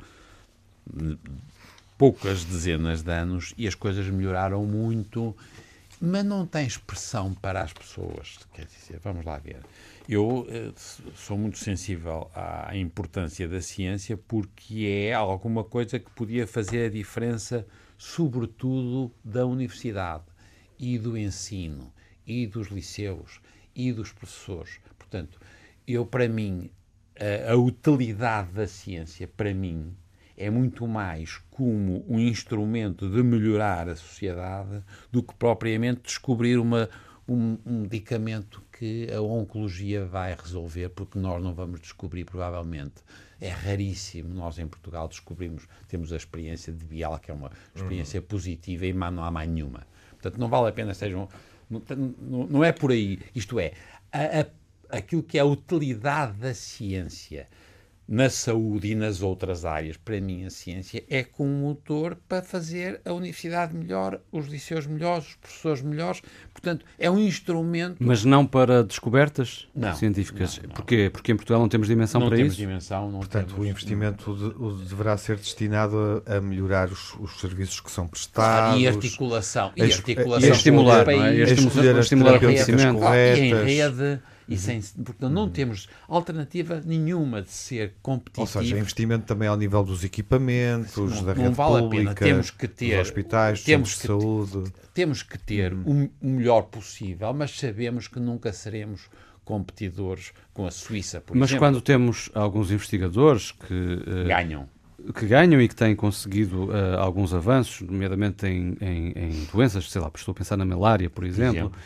poucas 1.96 2.42
dezenas 2.42 3.02
de 3.02 3.12
anos, 3.12 3.54
e 3.56 3.68
as 3.68 3.74
coisas 3.74 4.06
melhoraram 4.08 4.64
muito 4.64 5.36
mas 6.00 6.24
não 6.24 6.46
tem 6.46 6.66
expressão 6.66 7.32
para 7.32 7.62
as 7.62 7.72
pessoas. 7.72 8.38
Quer 8.52 8.66
dizer, 8.66 9.00
vamos 9.02 9.24
lá 9.24 9.38
ver. 9.38 9.60
Eu 10.08 10.46
eh, 10.48 10.72
sou 11.16 11.36
muito 11.36 11.58
sensível 11.58 12.30
à 12.32 12.76
importância 12.76 13.48
da 13.48 13.60
ciência 13.60 14.16
porque 14.16 14.86
é 15.08 15.12
alguma 15.12 15.64
coisa 15.64 15.98
que 15.98 16.08
podia 16.12 16.46
fazer 16.46 16.86
a 16.86 16.90
diferença, 16.90 17.66
sobretudo 17.98 19.12
da 19.24 19.44
universidade 19.44 20.22
e 20.78 20.96
do 20.96 21.18
ensino 21.18 21.92
e 22.24 22.46
dos 22.46 22.68
liceus 22.68 23.40
e 23.74 23.92
dos 23.92 24.12
professores. 24.12 24.78
Portanto, 24.96 25.40
eu 25.88 26.06
para 26.06 26.28
mim 26.28 26.70
a, 27.18 27.52
a 27.52 27.56
utilidade 27.56 28.52
da 28.52 28.68
ciência 28.68 29.26
para 29.26 29.52
mim 29.52 29.92
é 30.36 30.48
muito 30.50 30.86
mais 30.86 31.38
como 31.50 32.04
um 32.08 32.20
instrumento 32.20 33.10
de 33.10 33.24
melhorar 33.24 33.88
a 33.88 33.96
sociedade 33.96 34.84
do 35.10 35.20
que 35.20 35.34
propriamente 35.34 36.02
descobrir 36.02 36.58
uma, 36.58 36.88
um, 37.26 37.58
um, 37.66 37.80
medicamento 37.80 38.62
que 38.78 39.10
a 39.12 39.20
oncologia 39.20 40.04
vai 40.04 40.34
resolver, 40.34 40.90
porque 40.90 41.18
nós 41.18 41.42
não 41.42 41.54
vamos 41.54 41.80
descobrir, 41.80 42.24
provavelmente. 42.24 42.94
É 43.40 43.48
raríssimo 43.48 44.32
nós 44.32 44.58
em 44.58 44.66
Portugal 44.66 45.08
descobrimos, 45.08 45.68
temos 45.88 46.12
a 46.12 46.16
experiência 46.16 46.72
de 46.72 46.84
Bial, 46.84 47.18
que 47.18 47.30
é 47.30 47.34
uma 47.34 47.50
experiência 47.74 48.20
uhum. 48.20 48.26
positiva 48.26 48.86
e 48.86 48.92
não 48.92 49.24
há 49.24 49.30
mais 49.30 49.48
nenhuma. 49.48 49.86
Portanto, 50.12 50.38
não 50.38 50.48
vale 50.48 50.68
a 50.68 50.72
pena 50.72 50.94
sejam. 50.94 51.28
Não, 51.68 51.82
não, 52.20 52.46
não 52.46 52.64
é 52.64 52.72
por 52.72 52.90
aí. 52.92 53.18
Isto 53.34 53.60
é, 53.60 53.72
a, 54.12 54.40
a, 54.40 54.98
aquilo 54.98 55.22
que 55.22 55.36
é 55.36 55.40
a 55.40 55.44
utilidade 55.44 56.34
da 56.38 56.54
ciência 56.54 57.48
na 58.08 58.30
saúde 58.30 58.92
e 58.92 58.94
nas 58.94 59.20
outras 59.20 59.64
áreas, 59.64 59.96
para 59.96 60.20
mim 60.20 60.44
a 60.44 60.50
ciência 60.50 61.02
é 61.10 61.24
como 61.24 61.50
um 61.50 61.60
motor 61.62 62.16
para 62.28 62.40
fazer 62.40 63.00
a 63.04 63.12
universidade 63.12 63.74
melhor, 63.74 64.20
os 64.30 64.46
liceus 64.46 64.86
melhores, 64.86 65.28
os 65.28 65.34
professores 65.34 65.82
melhores. 65.82 66.22
Portanto, 66.52 66.84
é 66.98 67.10
um 67.10 67.18
instrumento. 67.18 67.96
Mas 67.98 68.24
não 68.24 68.46
para 68.46 68.84
descobertas 68.84 69.66
não, 69.74 69.94
científicas. 69.94 70.58
Não, 70.58 70.68
não. 70.68 70.74
Porquê? 70.74 71.10
Porque 71.12 71.32
em 71.32 71.36
Portugal 71.36 71.60
não 71.60 71.68
temos 71.68 71.88
dimensão 71.88 72.20
não 72.20 72.28
para 72.28 72.36
temos 72.36 72.52
isso. 72.52 72.62
Dimensão, 72.62 73.10
não 73.10 73.18
Portanto, 73.18 73.48
temos, 73.48 73.60
o 73.60 73.66
investimento 73.66 74.34
de, 74.34 74.88
deverá 74.88 75.16
ser 75.16 75.36
destinado 75.36 76.22
a, 76.26 76.36
a 76.36 76.40
melhorar 76.40 76.88
os, 76.88 77.14
os, 77.18 77.40
serviços 77.40 77.80
que 77.80 77.90
são 77.90 78.06
prestados. 78.06 78.80
e 78.80 78.86
articulação. 78.86 79.72
E, 79.76 79.82
a, 79.82 79.84
articulação 79.86 80.48
e 80.48 80.52
estimular, 80.52 81.04
não 81.04 81.12
é? 81.12 81.16
país, 81.16 81.50
E 81.50 81.52
estimular, 81.54 82.00
estimular 82.00 82.36
o 82.36 82.40
conhecimento. 82.40 83.00
e 83.04 83.40
em 83.40 83.64
rede 83.64 84.20
e 84.48 84.56
sem, 84.56 84.80
portanto, 84.80 85.32
não 85.32 85.48
temos 85.48 85.88
alternativa 86.08 86.80
nenhuma 86.84 87.42
de 87.42 87.50
ser 87.50 87.94
competitivo. 88.00 88.42
Ou 88.42 88.46
seja, 88.46 88.78
investimento 88.78 89.26
também 89.26 89.48
ao 89.48 89.56
nível 89.56 89.82
dos 89.82 90.04
equipamentos, 90.04 90.96
não, 90.96 91.24
da 91.24 91.34
não 91.34 91.42
rede 91.44 91.54
vale 91.54 91.82
pública, 91.82 92.10
a 92.10 92.14
pena. 92.14 92.30
Temos 92.30 92.50
que 92.50 92.68
ter, 92.68 92.98
dos 92.98 93.08
hospitais, 93.08 93.64
temos 93.64 93.88
de 93.90 94.00
que, 94.00 94.06
saúde. 94.06 94.72
Temos 94.94 95.22
que 95.22 95.38
ter 95.38 95.72
Uhum. 95.72 96.08
o 96.20 96.26
melhor 96.26 96.62
possível, 96.62 97.32
mas 97.34 97.58
sabemos 97.58 98.08
que 98.08 98.20
nunca 98.20 98.52
seremos 98.52 99.08
competidores 99.44 100.32
com 100.52 100.66
a 100.66 100.70
Suíça, 100.70 101.20
por 101.20 101.36
mas 101.36 101.50
exemplo. 101.50 101.66
quando 101.66 101.80
temos 101.80 102.30
alguns 102.34 102.70
investigadores 102.70 103.52
que 103.52 103.74
uh, 103.74 104.26
ganham 104.26 104.68
que 105.14 105.26
ganham 105.26 105.60
e 105.60 105.68
que 105.68 105.74
têm 105.76 105.94
conseguido 105.94 106.64
uh, 106.64 106.98
alguns 106.98 107.32
avanços, 107.32 107.80
nomeadamente 107.86 108.44
em, 108.46 108.76
em, 108.80 109.12
em, 109.14 109.44
doenças, 109.52 109.88
sei 109.88 110.00
lá, 110.00 110.10
estou 110.12 110.32
a 110.32 110.34
pensar 110.34 110.56
na 110.56 110.64
malária, 110.64 111.08
por 111.08 111.24
exemplo, 111.24 111.56
exemplo 111.56 111.78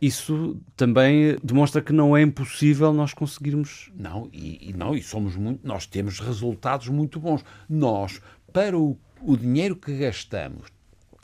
isso 0.00 0.56
também 0.76 1.36
demonstra 1.42 1.80
que 1.80 1.92
não 1.92 2.16
é 2.16 2.22
impossível 2.22 2.92
nós 2.92 3.14
conseguirmos. 3.14 3.90
Não, 3.96 4.28
e, 4.32 4.70
e, 4.70 4.72
não, 4.72 4.94
e 4.94 5.02
somos 5.02 5.36
muito, 5.36 5.66
nós 5.66 5.86
temos 5.86 6.20
resultados 6.20 6.88
muito 6.88 7.18
bons. 7.18 7.44
Nós, 7.68 8.20
para 8.52 8.78
o, 8.78 8.98
o 9.22 9.36
dinheiro 9.36 9.76
que 9.76 9.96
gastamos, 9.96 10.66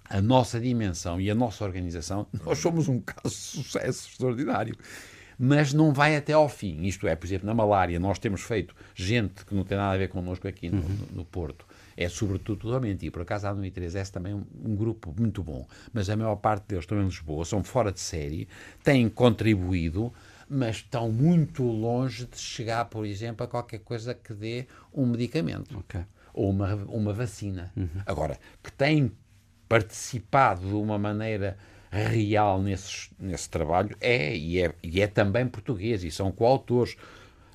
a 0.08 0.20
nossa 0.20 0.58
dimensão 0.58 1.20
e 1.20 1.30
a 1.30 1.34
nossa 1.34 1.64
organização, 1.64 2.26
nós 2.44 2.58
somos 2.58 2.88
um 2.88 3.00
caso 3.00 3.34
de 3.34 3.40
sucesso 3.40 4.08
extraordinário. 4.10 4.76
Mas 5.42 5.72
não 5.72 5.92
vai 5.92 6.16
até 6.16 6.34
ao 6.34 6.50
fim. 6.50 6.82
Isto 6.82 7.08
é, 7.08 7.16
por 7.16 7.26
exemplo, 7.26 7.46
na 7.46 7.54
malária, 7.54 7.98
nós 7.98 8.18
temos 8.18 8.42
feito 8.42 8.74
gente 8.94 9.44
que 9.46 9.54
não 9.54 9.64
tem 9.64 9.78
nada 9.78 9.94
a 9.94 9.98
ver 9.98 10.08
connosco 10.08 10.46
aqui 10.46 10.68
no, 10.68 10.82
uhum. 10.82 10.88
no, 11.10 11.16
no 11.16 11.24
Porto 11.24 11.64
é 12.00 12.08
sobretudo 12.08 12.60
tudo 12.60 12.76
a 12.76 12.80
mentir. 12.80 13.12
Por 13.12 13.22
acaso 13.22 13.46
há 13.46 13.54
no 13.54 13.62
I3S 13.62 14.10
também 14.10 14.32
um, 14.32 14.42
um, 14.64 14.74
grupo 14.74 15.14
muito 15.18 15.42
bom, 15.42 15.66
mas 15.92 16.08
a 16.08 16.16
maior 16.16 16.36
parte 16.36 16.68
deles 16.68 16.84
estão 16.84 16.98
em 16.98 17.04
Lisboa, 17.04 17.44
são 17.44 17.62
fora 17.62 17.92
de 17.92 18.00
série, 18.00 18.48
têm 18.82 19.06
contribuído, 19.10 20.10
mas 20.48 20.76
estão 20.76 21.12
muito 21.12 21.62
longe 21.62 22.24
de 22.24 22.38
chegar, 22.38 22.86
por 22.86 23.04
exemplo, 23.04 23.44
a 23.44 23.48
qualquer 23.48 23.80
coisa 23.80 24.14
que 24.14 24.32
dê 24.32 24.66
um 24.94 25.04
medicamento 25.04 25.78
okay. 25.78 26.00
ou 26.32 26.48
uma, 26.48 26.74
uma 26.74 27.12
vacina. 27.12 27.70
Uhum. 27.76 27.88
Agora, 28.06 28.38
que 28.62 28.72
têm 28.72 29.12
participado 29.68 30.66
de 30.66 30.74
uma 30.74 30.98
maneira 30.98 31.58
real 31.90 32.62
nesse, 32.62 33.10
nesse 33.18 33.50
trabalho 33.50 33.94
é 34.00 34.34
e, 34.34 34.62
é 34.62 34.74
e 34.82 35.02
é 35.02 35.06
também 35.06 35.46
português 35.46 36.02
e 36.02 36.10
são 36.10 36.32
coautores. 36.32 36.96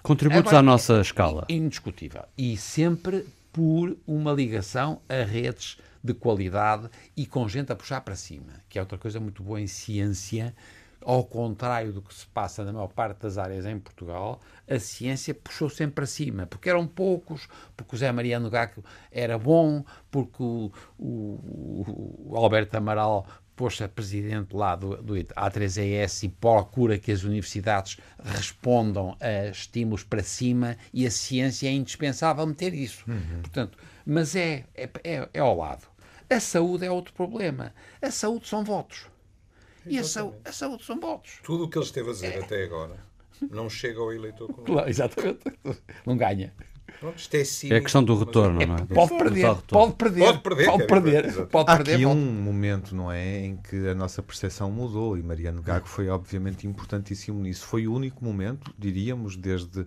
Contributos 0.04 0.54
à 0.54 0.62
nossa 0.62 1.02
escala. 1.02 1.46
Indiscutível. 1.50 2.24
E 2.38 2.56
sempre 2.56 3.26
por 3.56 3.98
uma 4.06 4.34
ligação 4.34 5.02
a 5.08 5.24
redes 5.24 5.78
de 6.04 6.14
qualidade 6.14 6.90
e 7.16 7.26
com 7.26 7.48
gente 7.48 7.72
a 7.72 7.76
puxar 7.76 8.02
para 8.02 8.14
cima, 8.14 8.52
que 8.68 8.78
é 8.78 8.82
outra 8.82 8.98
coisa 8.98 9.18
muito 9.18 9.42
boa 9.42 9.62
em 9.62 9.66
ciência. 9.66 10.54
Ao 11.02 11.24
contrário 11.24 11.94
do 11.94 12.02
que 12.02 12.14
se 12.14 12.26
passa 12.28 12.66
na 12.66 12.74
maior 12.74 12.90
parte 12.90 13.20
das 13.20 13.38
áreas 13.38 13.66
em 13.66 13.80
Portugal, 13.80 14.42
a 14.70 14.78
ciência 14.78 15.34
puxou 15.34 15.70
sempre 15.70 15.96
para 15.96 16.06
cima, 16.06 16.46
porque 16.48 16.70
eram 16.70 16.86
poucos, 16.86 17.48
porque 17.78 17.96
o 17.96 17.98
Zé 17.98 18.12
Mariano 18.12 18.50
Gaco 18.50 18.84
era 19.10 19.38
bom, 19.38 19.86
porque 20.12 20.44
o, 20.44 20.72
o, 21.00 22.26
o 22.28 22.36
Alberto 22.36 22.76
Amaral 22.76 23.26
poxa 23.56 23.88
presidente 23.88 24.56
lá 24.56 24.76
do, 24.76 25.02
do 25.02 25.14
A3ES 25.14 26.24
e 26.24 26.30
procura 26.30 26.98
que 26.98 27.12
as 27.12 27.24
universidades 27.24 27.98
respondam 28.24 29.16
a 29.20 29.48
estímulos 29.48 30.04
para 30.04 30.24
cima 30.24 30.78
e 30.94 31.06
a 31.06 31.12
ciência 31.12 31.68
é 31.68 31.72
indispensável 31.72 32.46
meter 32.46 32.74
isso. 32.74 33.06
Uhum. 33.08 33.42
Portanto, 33.42 33.78
mas 34.06 34.36
é, 34.36 34.66
é, 34.76 34.90
é, 35.04 35.30
é, 35.34 35.40
ao 35.40 35.58
lado. 35.58 35.88
A 36.30 36.40
saúde 36.40 36.86
é 36.86 36.92
outro 36.92 37.14
problema. 37.14 37.74
A 38.02 38.12
saúde 38.12 38.48
são 38.48 38.64
votos. 38.64 39.08
E 39.86 40.00
a, 40.00 40.04
saúde, 40.04 40.38
a 40.44 40.52
saúde 40.52 40.84
são 40.84 41.00
votos. 41.00 41.40
Tudo 41.44 41.66
o 41.66 41.70
que 41.70 41.78
ele 41.78 41.86
esteve 41.86 42.10
a 42.10 42.14
dizer 42.14 42.34
é. 42.34 42.40
até 42.40 42.64
agora 42.64 42.98
não 43.50 43.70
chega 43.70 44.00
ao 44.00 44.14
eleitor 44.14 44.48
Claro, 44.48 44.90
exatamente. 44.90 45.44
Não 46.06 46.18
ganha. 46.18 46.54
É, 47.02 47.74
é, 47.74 47.78
a 47.78 47.82
questão 47.82 48.04
do 48.04 48.18
retorno, 48.18 48.62
é, 48.62 48.66
não 48.66 48.76
é? 48.76 48.86
Pode 48.86 49.18
perder, 49.18 49.56
pode 49.68 49.94
perder, 49.94 50.20
pode 50.26 50.40
perder, 50.42 50.66
pode 50.66 50.88
perder. 50.88 51.46
Pode 51.48 51.72
Há 51.72 51.76
perder, 51.78 51.94
aqui 51.96 52.04
pode... 52.06 52.18
um 52.20 52.26
momento, 52.42 52.96
não 52.96 53.12
é, 53.12 53.46
em 53.46 53.58
que 53.58 53.88
a 53.88 53.94
nossa 53.96 54.22
percepção 54.24 54.72
mudou 54.72 55.18
e 55.18 55.24
Mariano 55.24 55.62
Gago 55.62 55.88
foi 55.88 56.10
obviamente 56.10 56.66
importantíssimo 56.68 57.40
nisso. 57.42 57.66
Foi 57.66 57.88
o 57.88 57.94
único 57.94 58.24
momento, 58.24 58.74
diríamos, 58.78 59.36
desde 59.36 59.86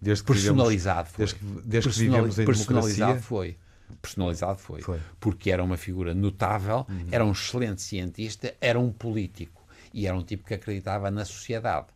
desde 0.00 0.22
que 0.24 0.32
personalizado 0.32 1.08
vivemos, 1.10 1.32
foi. 1.32 1.40
desde, 1.40 1.68
desde 1.68 1.90
que 1.90 1.98
vivemos 1.98 2.38
em 2.38 2.44
personalizado 2.44 3.12
democracia. 3.12 3.22
foi. 3.22 3.56
Personalizado 4.00 4.58
foi. 4.58 4.80
Foi. 4.82 5.00
Porque 5.20 5.50
era 5.50 5.62
uma 5.62 5.76
figura 5.76 6.14
notável, 6.14 6.86
Uhum. 6.88 7.06
era 7.10 7.24
um 7.24 7.32
excelente 7.32 7.80
cientista, 7.82 8.54
era 8.60 8.78
um 8.78 8.90
político 8.92 9.62
e 9.92 10.06
era 10.06 10.16
um 10.16 10.22
tipo 10.22 10.44
que 10.44 10.54
acreditava 10.54 11.10
na 11.10 11.24
sociedade 11.24 11.86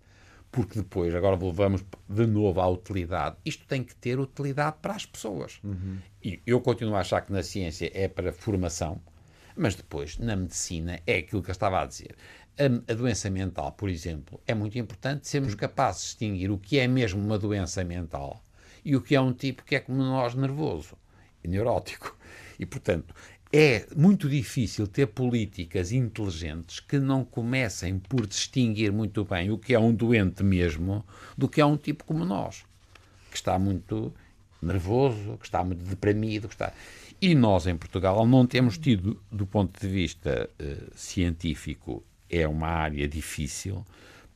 porque 0.50 0.78
depois, 0.78 1.14
agora 1.14 1.36
volvamos 1.36 1.84
de 2.08 2.26
novo 2.26 2.60
à 2.60 2.68
utilidade. 2.68 3.36
Isto 3.44 3.66
tem 3.66 3.82
que 3.84 3.94
ter 3.94 4.18
utilidade 4.18 4.76
para 4.80 4.94
as 4.94 5.04
pessoas. 5.04 5.60
Uhum. 5.62 5.98
E 6.22 6.40
eu 6.46 6.60
continuo 6.60 6.96
a 6.96 7.00
achar 7.00 7.20
que 7.20 7.32
na 7.32 7.42
ciência 7.42 7.90
é 7.94 8.08
para 8.08 8.32
formação, 8.32 9.00
mas 9.56 9.74
depois, 9.74 10.18
na 10.18 10.36
medicina, 10.36 11.00
é 11.06 11.18
aquilo 11.18 11.42
que 11.42 11.50
eu 11.50 11.52
estava 11.52 11.82
a 11.82 11.86
dizer. 11.86 12.14
A, 12.58 12.92
a 12.92 12.94
doença 12.94 13.30
mental, 13.30 13.72
por 13.72 13.88
exemplo, 13.88 14.40
é 14.46 14.54
muito 14.54 14.78
importante 14.78 15.28
sermos 15.28 15.54
capazes 15.54 16.02
de 16.02 16.08
distinguir 16.08 16.50
o 16.50 16.58
que 16.58 16.78
é 16.78 16.88
mesmo 16.88 17.22
uma 17.22 17.38
doença 17.38 17.84
mental 17.84 18.42
e 18.84 18.96
o 18.96 19.00
que 19.00 19.14
é 19.14 19.20
um 19.20 19.32
tipo 19.32 19.64
que 19.64 19.76
é 19.76 19.80
como 19.80 19.98
nós, 19.98 20.34
nervoso 20.34 20.96
e 21.44 21.48
neurótico. 21.48 22.16
E, 22.58 22.66
portanto, 22.66 23.14
é 23.52 23.86
muito 23.96 24.28
difícil 24.28 24.86
ter 24.86 25.06
políticas 25.06 25.90
inteligentes 25.92 26.80
que 26.80 26.98
não 26.98 27.24
comecem 27.24 27.98
por 27.98 28.26
distinguir 28.26 28.92
muito 28.92 29.24
bem 29.24 29.50
o 29.50 29.58
que 29.58 29.74
é 29.74 29.78
um 29.78 29.94
doente 29.94 30.44
mesmo 30.44 31.04
do 31.36 31.48
que 31.48 31.60
é 31.60 31.64
um 31.64 31.76
tipo 31.76 32.04
como 32.04 32.24
nós, 32.24 32.64
que 33.30 33.36
está 33.36 33.58
muito 33.58 34.12
nervoso, 34.60 35.38
que 35.38 35.46
está 35.46 35.64
muito 35.64 35.84
deprimido, 35.84 36.48
que 36.48 36.54
está... 36.54 36.72
E 37.20 37.34
nós, 37.34 37.66
em 37.66 37.76
Portugal, 37.76 38.26
não 38.26 38.46
temos 38.46 38.78
tido, 38.78 39.20
do 39.30 39.46
ponto 39.46 39.80
de 39.80 39.88
vista 39.88 40.48
uh, 40.60 40.90
científico, 40.94 42.04
é 42.30 42.46
uma 42.46 42.68
área 42.68 43.08
difícil, 43.08 43.84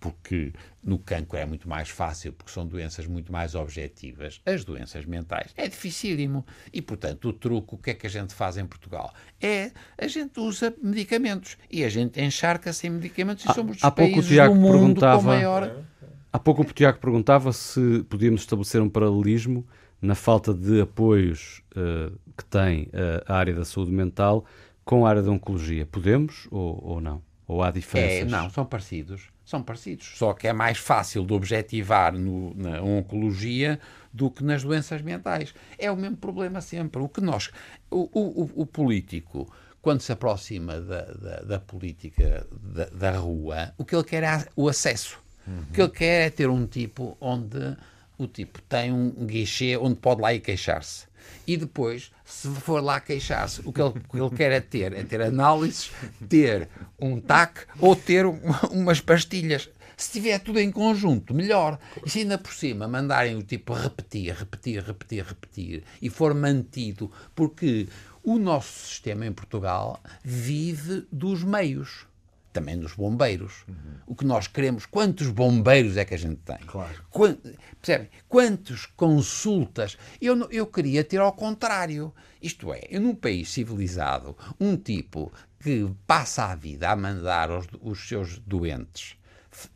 porque 0.02 0.52
no 0.82 0.98
cancro 0.98 1.38
é 1.38 1.46
muito 1.46 1.68
mais 1.68 1.88
fácil, 1.88 2.32
porque 2.32 2.50
são 2.50 2.66
doenças 2.66 3.06
muito 3.06 3.30
mais 3.30 3.54
objetivas. 3.54 4.40
As 4.44 4.64
doenças 4.64 5.06
mentais 5.06 5.52
é 5.56 5.68
dificílimo. 5.68 6.44
E, 6.72 6.82
portanto, 6.82 7.28
o 7.28 7.32
truque, 7.32 7.76
o 7.76 7.78
que 7.78 7.90
é 7.90 7.94
que 7.94 8.08
a 8.08 8.10
gente 8.10 8.34
faz 8.34 8.58
em 8.58 8.66
Portugal? 8.66 9.14
É, 9.40 9.70
a 9.96 10.08
gente 10.08 10.40
usa 10.40 10.74
medicamentos. 10.82 11.56
E 11.70 11.84
a 11.84 11.88
gente 11.88 12.20
encharca-se 12.20 12.88
em 12.88 12.90
medicamentos 12.90 13.44
e 13.44 13.48
há, 13.48 13.54
somos 13.54 13.78
há 13.80 13.88
dos 13.88 13.94
países 13.94 14.14
pouco 14.14 14.26
o 14.26 14.28
Tiago 14.28 14.54
do 14.54 14.60
mundo 14.60 14.72
perguntava, 14.72 15.18
com 15.18 15.26
maior... 15.26 15.84
Há 16.32 16.38
pouco 16.38 16.62
o 16.62 16.64
Tiago 16.64 16.98
perguntava 16.98 17.52
se 17.52 18.04
podíamos 18.08 18.40
estabelecer 18.40 18.82
um 18.82 18.90
paralelismo 18.90 19.64
na 20.00 20.16
falta 20.16 20.52
de 20.52 20.80
apoios 20.80 21.62
uh, 21.76 22.18
que 22.36 22.44
tem 22.46 22.84
uh, 22.84 23.22
a 23.28 23.36
área 23.36 23.54
da 23.54 23.64
saúde 23.64 23.92
mental 23.92 24.44
com 24.84 25.06
a 25.06 25.10
área 25.10 25.22
da 25.22 25.30
oncologia. 25.30 25.86
Podemos 25.86 26.48
ou, 26.50 26.82
ou 26.82 27.00
não? 27.00 27.22
Ou 27.46 27.62
há 27.62 27.68
É, 27.68 27.72
diferenças? 27.72 28.30
não, 28.30 28.48
são 28.50 28.64
parecidos. 28.64 29.22
São 29.44 29.62
parecidos. 29.62 30.12
Só 30.16 30.32
que 30.32 30.46
é 30.46 30.52
mais 30.52 30.78
fácil 30.78 31.26
de 31.26 31.32
objetivar 31.34 32.12
no- 32.16 32.54
na 32.54 32.80
oncologia 32.80 33.78
do 34.12 34.30
que 34.30 34.44
nas 34.44 34.62
doenças 34.62 35.02
mentais. 35.02 35.52
É 35.78 35.90
o 35.90 35.96
mesmo 35.96 36.16
problema 36.16 36.60
sempre. 36.60 37.02
O 37.02 37.08
que 37.08 37.20
nós. 37.20 37.50
O, 37.90 38.08
o- 38.12 38.50
o- 38.62 38.66
político, 38.66 39.52
quando 39.82 40.00
se 40.00 40.12
aproxima 40.12 40.80
da, 40.80 41.02
da, 41.02 41.36
da 41.42 41.58
política 41.60 42.46
da, 42.52 42.84
da 42.86 43.10
rua, 43.18 43.74
o 43.76 43.84
que 43.84 43.94
ele 43.96 44.04
quer 44.04 44.22
é 44.22 44.46
o 44.54 44.68
acesso. 44.68 45.18
O 45.46 45.72
que 45.72 45.80
ele 45.82 45.90
quer 45.90 46.26
é 46.28 46.30
ter 46.30 46.48
um 46.48 46.64
tipo 46.66 47.16
onde 47.20 47.76
o 48.16 48.28
tipo 48.28 48.62
tem 48.62 48.92
um 48.92 49.10
guichê 49.26 49.76
onde 49.76 49.96
pode 49.96 50.20
lá 50.20 50.32
ir 50.32 50.38
queixar-se. 50.40 51.06
E 51.46 51.56
depois, 51.56 52.10
se 52.24 52.48
for 52.48 52.82
lá 52.82 53.00
queixar-se, 53.00 53.60
o 53.64 53.72
que 53.72 53.80
ele, 53.82 53.92
que 53.92 54.16
ele 54.18 54.30
quer 54.30 54.52
é 54.52 54.60
ter, 54.60 54.92
é 54.92 55.02
ter 55.02 55.20
análises, 55.22 55.90
ter 56.28 56.68
um 57.00 57.20
TAC 57.20 57.66
ou 57.80 57.94
ter 57.96 58.26
um- 58.26 58.38
umas 58.70 59.00
pastilhas. 59.00 59.68
Se 59.96 60.12
tiver 60.12 60.38
tudo 60.40 60.58
em 60.58 60.70
conjunto, 60.72 61.32
melhor. 61.34 61.78
E 62.04 62.10
se 62.10 62.20
ainda 62.20 62.38
por 62.38 62.52
cima 62.52 62.88
mandarem 62.88 63.36
o 63.36 63.42
tipo 63.42 63.72
repetir, 63.72 64.34
repetir, 64.34 64.82
repetir, 64.82 65.24
repetir 65.24 65.84
e 66.00 66.08
for 66.10 66.34
mantido, 66.34 67.10
porque 67.34 67.86
o 68.22 68.38
nosso 68.38 68.88
sistema 68.88 69.26
em 69.26 69.32
Portugal 69.32 70.00
vive 70.24 71.06
dos 71.12 71.44
meios 71.44 72.06
também 72.52 72.78
dos 72.78 72.92
bombeiros. 72.94 73.64
O 74.06 74.14
que 74.14 74.24
nós 74.24 74.46
queremos, 74.46 74.86
quantos 74.86 75.28
bombeiros 75.28 75.96
é 75.96 76.04
que 76.04 76.14
a 76.14 76.18
gente 76.18 76.36
tem? 76.44 76.58
Claro. 76.66 76.94
Quan, 77.10 77.36
percebem? 77.80 78.08
Quantas 78.28 78.86
consultas? 78.86 79.96
Eu, 80.20 80.48
eu 80.50 80.66
queria 80.66 81.02
ter 81.04 81.18
ao 81.20 81.32
contrário. 81.32 82.12
Isto 82.40 82.72
é, 82.72 82.80
eu 82.90 83.00
num 83.00 83.14
país 83.14 83.50
civilizado, 83.50 84.36
um 84.60 84.76
tipo 84.76 85.32
que 85.60 85.88
passa 86.06 86.46
a 86.46 86.54
vida 86.56 86.90
a 86.90 86.96
mandar 86.96 87.50
os, 87.50 87.66
os 87.80 88.08
seus 88.08 88.38
doentes. 88.38 89.16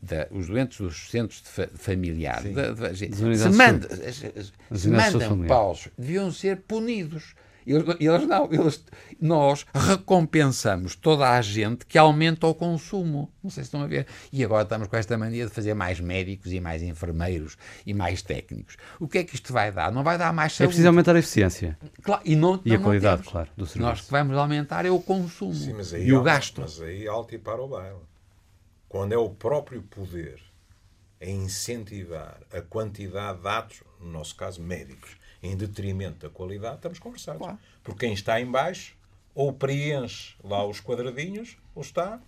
da- 0.01 0.27
os 0.31 0.47
doentes 0.47 0.79
dos 0.79 1.09
centros 1.09 1.41
de 1.41 1.47
fa- 1.49 1.69
familiares 1.75 2.43
se, 3.47 3.57
manda, 3.57 3.87
se 4.79 4.87
mandam 5.13 5.29
paus, 5.47 5.87
deviam 5.97 6.31
ser 6.31 6.57
punidos. 6.67 7.35
Eles, 7.67 7.85
eles 7.99 8.25
não, 8.27 8.45
eles, 8.51 8.81
nós 9.19 9.65
recompensamos 9.75 10.95
toda 10.95 11.29
a 11.29 11.41
gente 11.41 11.85
que 11.85 11.97
aumenta 11.97 12.47
o 12.47 12.55
consumo. 12.55 13.29
Não 13.43 13.49
sei 13.49 13.63
se 13.63 13.67
estão 13.67 13.81
a 13.81 13.87
ver. 13.87 14.07
E 14.31 14.43
agora 14.43 14.63
estamos 14.63 14.87
com 14.87 14.95
esta 14.95 15.17
mania 15.17 15.45
de 15.45 15.51
fazer 15.51 15.73
mais 15.73 15.99
médicos 15.99 16.53
e 16.53 16.61
mais 16.61 16.81
enfermeiros 16.81 17.57
e 17.85 17.93
mais 17.93 18.21
técnicos. 18.21 18.77
O 18.99 19.07
que 19.07 19.17
é 19.17 19.23
que 19.25 19.35
isto 19.35 19.51
vai 19.51 19.69
dar? 19.71 19.91
Não 19.91 20.01
vai 20.03 20.17
dar 20.17 20.31
mais 20.31 20.53
É 20.53 20.55
saúde. 20.55 20.69
preciso 20.69 20.87
aumentar 20.87 21.15
a 21.15 21.19
eficiência 21.19 21.77
Claro, 22.01 22.21
e 22.23 22.35
não, 22.37 22.61
e 22.63 22.71
a 22.73 22.77
não 22.77 22.83
qualidade, 22.85 23.17
temos. 23.23 23.31
claro, 23.31 23.49
do 23.57 23.61
Nós 23.63 23.71
serviço. 23.71 24.03
que 24.05 24.11
vamos 24.11 24.37
aumentar 24.37 24.85
é 24.85 24.89
o 24.89 24.99
consumo 25.01 25.53
Sim, 25.53 25.73
mas 25.73 25.93
aí, 25.93 26.07
e 26.07 26.13
o 26.13 26.17
alto- 26.17 26.25
gasto. 26.25 26.61
Mas 26.61 26.81
aí 26.81 27.05
alto 27.07 27.35
e 27.35 27.37
para 27.37 27.61
o 27.61 27.67
baile. 27.67 27.97
Quando 28.87 29.11
é 29.11 29.17
o 29.17 29.29
próprio 29.29 29.81
poder 29.81 30.39
a 31.21 31.25
incentivar 31.25 32.37
a 32.53 32.61
quantidade 32.61 33.41
de 33.41 33.47
atos, 33.49 33.83
no 33.99 34.09
nosso 34.11 34.35
caso 34.35 34.61
médicos, 34.61 35.17
em 35.43 35.55
detrimento 35.55 36.27
da 36.27 36.29
qualidade, 36.33 36.75
estamos 36.77 36.99
conversados. 36.99 37.41
Claro. 37.41 37.57
Porque 37.83 38.05
quem 38.05 38.13
está 38.13 38.39
em 38.41 38.45
baixo 38.45 38.95
ou 39.35 39.53
preenche 39.53 40.33
lá 40.43 40.65
os 40.65 40.79
quadradinhos 40.79 41.57
ou 41.75 41.81
está 41.83 42.19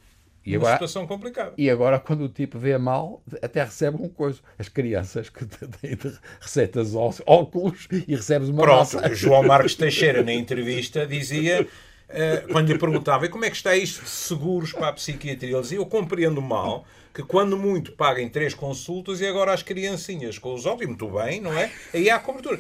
E 0.46 0.52
numa 0.52 0.60
agora- 0.62 0.74
situação 0.76 1.08
complicada. 1.08 1.54
E 1.58 1.70
agora, 1.70 2.00
quando 2.00 2.22
o 2.26 2.30
tipo 2.30 2.58
vê 2.60 2.78
mal, 2.78 3.22
até 3.42 3.64
recebe 3.64 3.98
um 4.02 4.08
coisa. 4.10 4.40
As 4.58 4.70
crianças 4.70 5.28
que 5.30 5.44
têm 5.82 5.98
receitas 6.40 6.94
óculos 6.96 7.88
e 8.08 8.16
recebes 8.16 8.50
uma 8.50 8.62
Pronto, 8.62 8.96
massa. 8.96 9.16
João 9.16 9.44
Marcos 9.44 9.74
Teixeira, 9.76 10.24
na 10.24 10.34
entrevista, 10.34 11.06
dizia, 11.08 11.68
eh, 12.08 12.46
quando 12.52 12.72
lhe 12.72 12.78
perguntava 12.78 13.26
e 13.26 13.30
como 13.30 13.44
é 13.46 13.50
que 13.50 13.56
está 13.56 13.76
isto 13.76 14.04
de 14.04 14.10
seguros 14.10 14.72
para 14.72 14.90
a 14.90 14.94
psiquiatria, 14.94 15.52
ele 15.54 15.62
dizia, 15.62 15.78
eu 15.80 15.86
compreendo 15.86 16.42
mal 16.42 16.86
que 17.12 17.24
quando 17.24 17.58
muito 17.58 17.92
paguem 17.94 18.30
três 18.30 18.54
consultas 18.54 19.20
e 19.20 19.26
agora 19.26 19.52
as 19.52 19.64
criancinhas 19.64 20.38
com 20.38 20.54
os 20.54 20.66
óculos, 20.68 20.84
e 20.84 20.88
muito 20.88 21.10
bem, 21.10 21.42
não 21.42 21.52
é? 21.58 21.72
Aí 21.92 22.08
há 22.10 22.20
cobertura. 22.20 22.60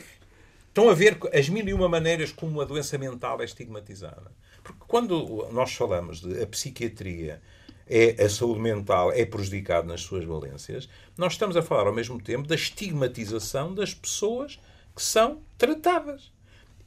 Estão 0.70 0.88
a 0.88 0.94
ver 0.94 1.18
as 1.34 1.50
mil 1.50 1.68
e 1.68 1.74
uma 1.74 1.90
maneiras 1.90 2.32
como 2.32 2.62
a 2.62 2.66
doença 2.66 2.96
mental 2.98 3.42
é 3.42 3.46
estigmatizada. 3.46 4.32
Porque 4.64 4.80
quando 4.88 5.48
nós 5.52 5.74
falamos 5.74 6.22
de 6.22 6.42
a 6.44 6.46
psiquiatria, 6.46 7.42
é, 7.88 8.24
a 8.24 8.30
saúde 8.30 8.60
mental 8.60 9.12
é 9.12 9.26
prejudicada 9.26 9.88
nas 9.88 10.02
suas 10.02 10.24
valências, 10.24 10.88
nós 11.18 11.34
estamos 11.34 11.58
a 11.58 11.64
falar 11.64 11.88
ao 11.88 11.94
mesmo 11.94 12.22
tempo 12.22 12.48
da 12.48 12.54
estigmatização 12.54 13.74
das 13.74 13.96
pessoas 13.96 14.60
que 14.96 15.02
são 15.02 15.42
tratadas. 15.58 16.32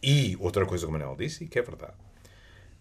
E 0.00 0.36
outra 0.38 0.64
coisa 0.64 0.86
que 0.86 0.88
o 0.88 0.92
Manuel 0.92 1.16
disse, 1.16 1.44
e 1.44 1.48
que 1.48 1.58
é 1.58 1.62
verdade, 1.62 1.96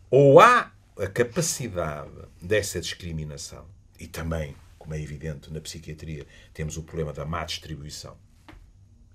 ou 0.10 0.40
há 0.40 0.72
a 0.98 1.08
capacidade 1.08 2.12
dessa 2.40 2.80
discriminação, 2.80 3.66
e 4.00 4.06
também, 4.06 4.56
como 4.78 4.94
é 4.94 5.02
evidente, 5.02 5.52
na 5.52 5.62
psiquiatria 5.62 6.28
temos 6.54 6.78
o 6.78 6.84
problema 6.84 7.12
da 7.12 7.26
má 7.26 7.44
distribuição 7.44 8.16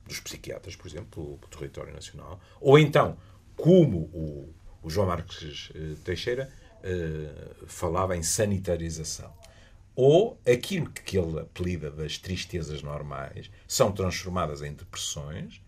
dos 0.07 0.21
psiquiatras, 0.21 0.77
por 0.77 0.87
exemplo, 0.89 1.39
do 1.41 1.49
território 1.49 1.93
nacional, 1.93 2.41
ou 2.61 2.79
então, 2.79 3.17
como 3.57 3.99
o, 4.13 4.55
o 4.83 4.91
João 4.91 5.09
Marques 5.09 5.71
eh, 5.75 5.97
Teixeira 6.05 6.53
eh, 6.83 7.55
falava 7.67 8.17
em 8.17 8.23
sanitarização, 8.23 9.33
ou 9.95 10.39
aquilo 10.47 10.91
que 10.91 11.19
ele 11.19 11.41
apelida 11.41 11.91
das 11.91 12.19
tristezas 12.19 12.83
normais 12.83 13.51
são 13.67 13.91
transformadas 13.91 14.63
em 14.63 14.75
depressões, 14.75 15.61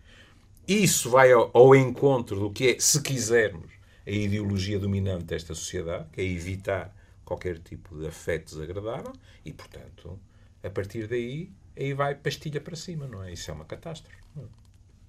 isso 0.67 1.09
vai 1.09 1.33
ao, 1.33 1.51
ao 1.55 1.75
encontro 1.75 2.39
do 2.39 2.51
que 2.51 2.69
é, 2.69 2.77
se 2.79 3.03
quisermos, 3.03 3.73
a 4.07 4.11
ideologia 4.11 4.79
dominante 4.79 5.25
desta 5.25 5.55
sociedade, 5.55 6.09
que 6.13 6.21
é 6.21 6.25
evitar 6.25 6.95
qualquer 7.25 7.59
tipo 7.59 7.99
de 7.99 8.07
afeto 8.07 8.55
desagradável, 8.55 9.13
e, 9.45 9.53
portanto, 9.53 10.19
a 10.63 10.71
partir 10.71 11.07
daí, 11.07 11.51
aí 11.79 11.95
vai 11.95 12.15
pastilha 12.15 12.61
para 12.61 12.77
cima, 12.77 13.07
não 13.07 13.23
é? 13.23 13.33
Isso 13.33 13.51
é 13.51 13.55
uma 13.55 13.65
catástrofe. 13.65 14.19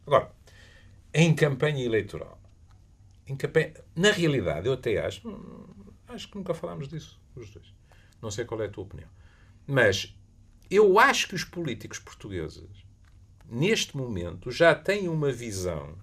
Agora, 0.05 0.32
em 1.13 1.34
campanha 1.34 1.84
eleitoral, 1.84 2.39
em 3.27 3.36
campanha, 3.36 3.73
na 3.95 4.12
realidade, 4.12 4.67
eu 4.67 4.73
até 4.73 5.03
acho, 5.03 5.27
hum, 5.27 5.65
acho 6.08 6.29
que 6.29 6.38
nunca 6.38 6.53
falámos 6.53 6.88
disso, 6.88 7.19
os 7.36 7.49
dois. 7.49 7.73
Não 8.21 8.29
sei 8.29 8.45
qual 8.45 8.62
é 8.62 8.65
a 8.65 8.69
tua 8.69 8.84
opinião. 8.84 9.10
Mas 9.65 10.15
eu 10.69 10.99
acho 10.99 11.27
que 11.27 11.36
os 11.36 11.43
políticos 11.43 11.99
portugueses, 11.99 12.69
neste 13.49 13.95
momento, 13.97 14.51
já 14.51 14.75
têm 14.75 15.08
uma 15.08 15.32
visão 15.32 15.95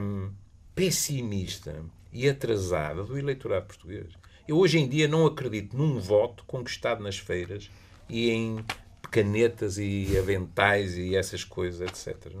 hum, 0.00 0.32
pessimista 0.74 1.84
e 2.12 2.28
atrasada 2.28 3.04
do 3.04 3.18
eleitorado 3.18 3.66
português. 3.66 4.12
Eu 4.46 4.58
hoje 4.58 4.78
em 4.78 4.88
dia 4.88 5.08
não 5.08 5.26
acredito 5.26 5.76
num 5.76 5.98
voto 5.98 6.44
conquistado 6.44 7.02
nas 7.02 7.16
feiras 7.16 7.70
e 8.08 8.30
em 8.30 8.64
canetas 9.12 9.76
e 9.78 10.16
aventais 10.18 10.96
e 10.96 11.14
essas 11.14 11.44
coisas, 11.44 11.80
etc. 11.80 12.32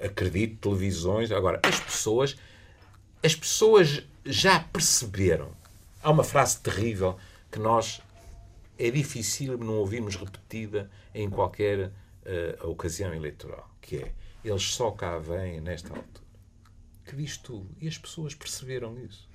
é? 0.00 0.06
Acredito 0.06 0.68
televisões. 0.70 1.30
Agora, 1.30 1.60
as 1.62 1.78
pessoas, 1.78 2.36
as 3.22 3.36
pessoas 3.36 4.02
já 4.24 4.58
perceberam. 4.58 5.52
Há 6.02 6.10
uma 6.10 6.24
frase 6.24 6.58
terrível 6.58 7.16
que 7.52 7.58
nós 7.58 8.00
é 8.78 8.90
difícil 8.90 9.56
não 9.58 9.74
ouvirmos 9.74 10.16
repetida 10.16 10.90
em 11.14 11.30
qualquer 11.30 11.92
eh, 12.24 12.58
ocasião 12.62 13.14
eleitoral, 13.14 13.70
que 13.80 13.98
é 13.98 14.12
eles 14.44 14.62
só 14.62 14.90
cá 14.90 15.18
vêm 15.18 15.60
nesta 15.60 15.88
altura. 15.88 16.24
Que 17.04 17.16
diz 17.16 17.36
tudo. 17.36 17.68
E 17.80 17.86
as 17.88 17.96
pessoas 17.96 18.34
perceberam 18.34 18.98
isso. 18.98 19.28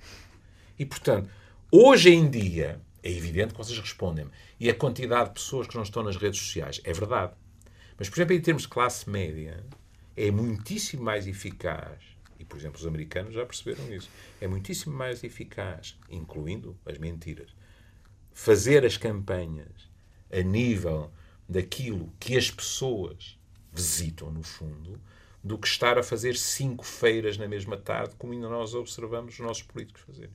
E, 0.78 0.84
portanto, 0.84 1.28
hoje 1.70 2.10
em 2.10 2.28
dia, 2.28 2.80
é 3.02 3.10
evidente 3.10 3.52
que 3.52 3.58
vocês 3.58 3.78
respondem-me, 3.78 4.30
e 4.58 4.68
a 4.68 4.74
quantidade 4.74 5.30
de 5.30 5.34
pessoas 5.34 5.66
que 5.66 5.76
não 5.76 5.82
estão 5.82 6.02
nas 6.02 6.16
redes 6.16 6.40
sociais, 6.40 6.80
é 6.84 6.92
verdade. 6.92 7.32
Mas, 7.98 8.08
por 8.08 8.16
exemplo, 8.16 8.34
em 8.34 8.40
termos 8.40 8.62
de 8.62 8.68
classe 8.68 9.08
média, 9.08 9.64
é 10.16 10.30
muitíssimo 10.30 11.02
mais 11.02 11.26
eficaz, 11.26 11.98
e, 12.38 12.44
por 12.44 12.58
exemplo, 12.58 12.78
os 12.78 12.86
americanos 12.86 13.34
já 13.34 13.44
perceberam 13.44 13.92
isso, 13.92 14.08
é 14.40 14.46
muitíssimo 14.46 14.96
mais 14.96 15.22
eficaz, 15.22 15.98
incluindo 16.08 16.76
as 16.86 16.98
mentiras, 16.98 17.54
fazer 18.32 18.84
as 18.84 18.96
campanhas 18.96 19.90
a 20.32 20.40
nível 20.42 21.10
daquilo 21.48 22.12
que 22.18 22.36
as 22.36 22.50
pessoas 22.50 23.38
visitam, 23.72 24.30
no 24.30 24.42
fundo, 24.42 25.00
do 25.42 25.58
que 25.58 25.66
estar 25.66 25.98
a 25.98 26.02
fazer 26.02 26.36
cinco 26.36 26.84
feiras 26.84 27.36
na 27.36 27.48
mesma 27.48 27.76
tarde, 27.76 28.14
como 28.16 28.32
ainda 28.32 28.48
nós 28.48 28.74
observamos 28.74 29.34
os 29.34 29.40
nossos 29.40 29.62
políticos 29.62 30.02
fazerem. 30.02 30.34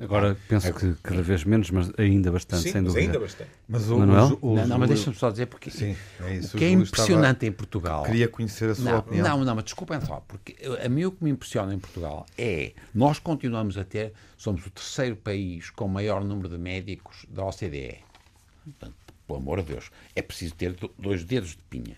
Agora 0.00 0.36
penso 0.48 0.72
que 0.74 0.94
cada 1.02 1.22
vez 1.22 1.42
menos, 1.44 1.70
mas 1.70 1.90
ainda 1.98 2.30
bastante, 2.30 2.62
Sim, 2.62 2.72
sem 2.72 2.82
mas 2.82 2.92
dúvida. 2.92 3.06
ainda 3.12 3.18
bastante. 3.20 3.50
Mas 3.68 3.88
o, 3.90 3.98
Manuel? 3.98 4.38
o- 4.40 4.52
o- 4.52 4.54
Não, 4.56 4.66
não, 4.68 4.78
mas 4.78 4.88
deixa-me 4.88 5.16
só 5.16 5.30
dizer 5.30 5.46
porque 5.46 5.70
Sim, 5.70 5.96
é 6.20 6.36
isso. 6.36 6.56
o 6.56 6.58
que 6.58 6.64
é 6.64 6.70
impressionante 6.70 7.46
em 7.46 7.50
Portugal. 7.52 8.04
Queria 8.04 8.28
conhecer 8.28 8.70
a 8.70 8.74
sua 8.74 8.84
Não, 8.92 8.98
opinião. 8.98 9.38
não, 9.38 9.44
não, 9.44 9.54
mas 9.56 9.64
desculpem 9.64 10.00
só, 10.02 10.22
porque 10.28 10.56
a 10.84 10.88
mim 10.88 11.04
o 11.06 11.12
que 11.12 11.24
me 11.24 11.30
impressiona 11.30 11.74
em 11.74 11.78
Portugal 11.78 12.24
é 12.38 12.72
nós 12.94 13.18
continuamos 13.18 13.76
a 13.76 13.84
ter, 13.84 14.12
somos 14.36 14.64
o 14.66 14.70
terceiro 14.70 15.16
país 15.16 15.70
com 15.70 15.86
o 15.86 15.88
maior 15.88 16.24
número 16.24 16.48
de 16.48 16.58
médicos 16.58 17.26
da 17.28 17.44
OCDE. 17.44 17.98
Portanto, 18.64 18.94
pelo 19.26 19.38
amor 19.40 19.62
de 19.62 19.72
Deus, 19.72 19.90
é 20.14 20.22
preciso 20.22 20.54
ter 20.54 20.72
do- 20.74 20.92
dois 20.98 21.24
dedos 21.24 21.50
de 21.50 21.58
pinha. 21.68 21.96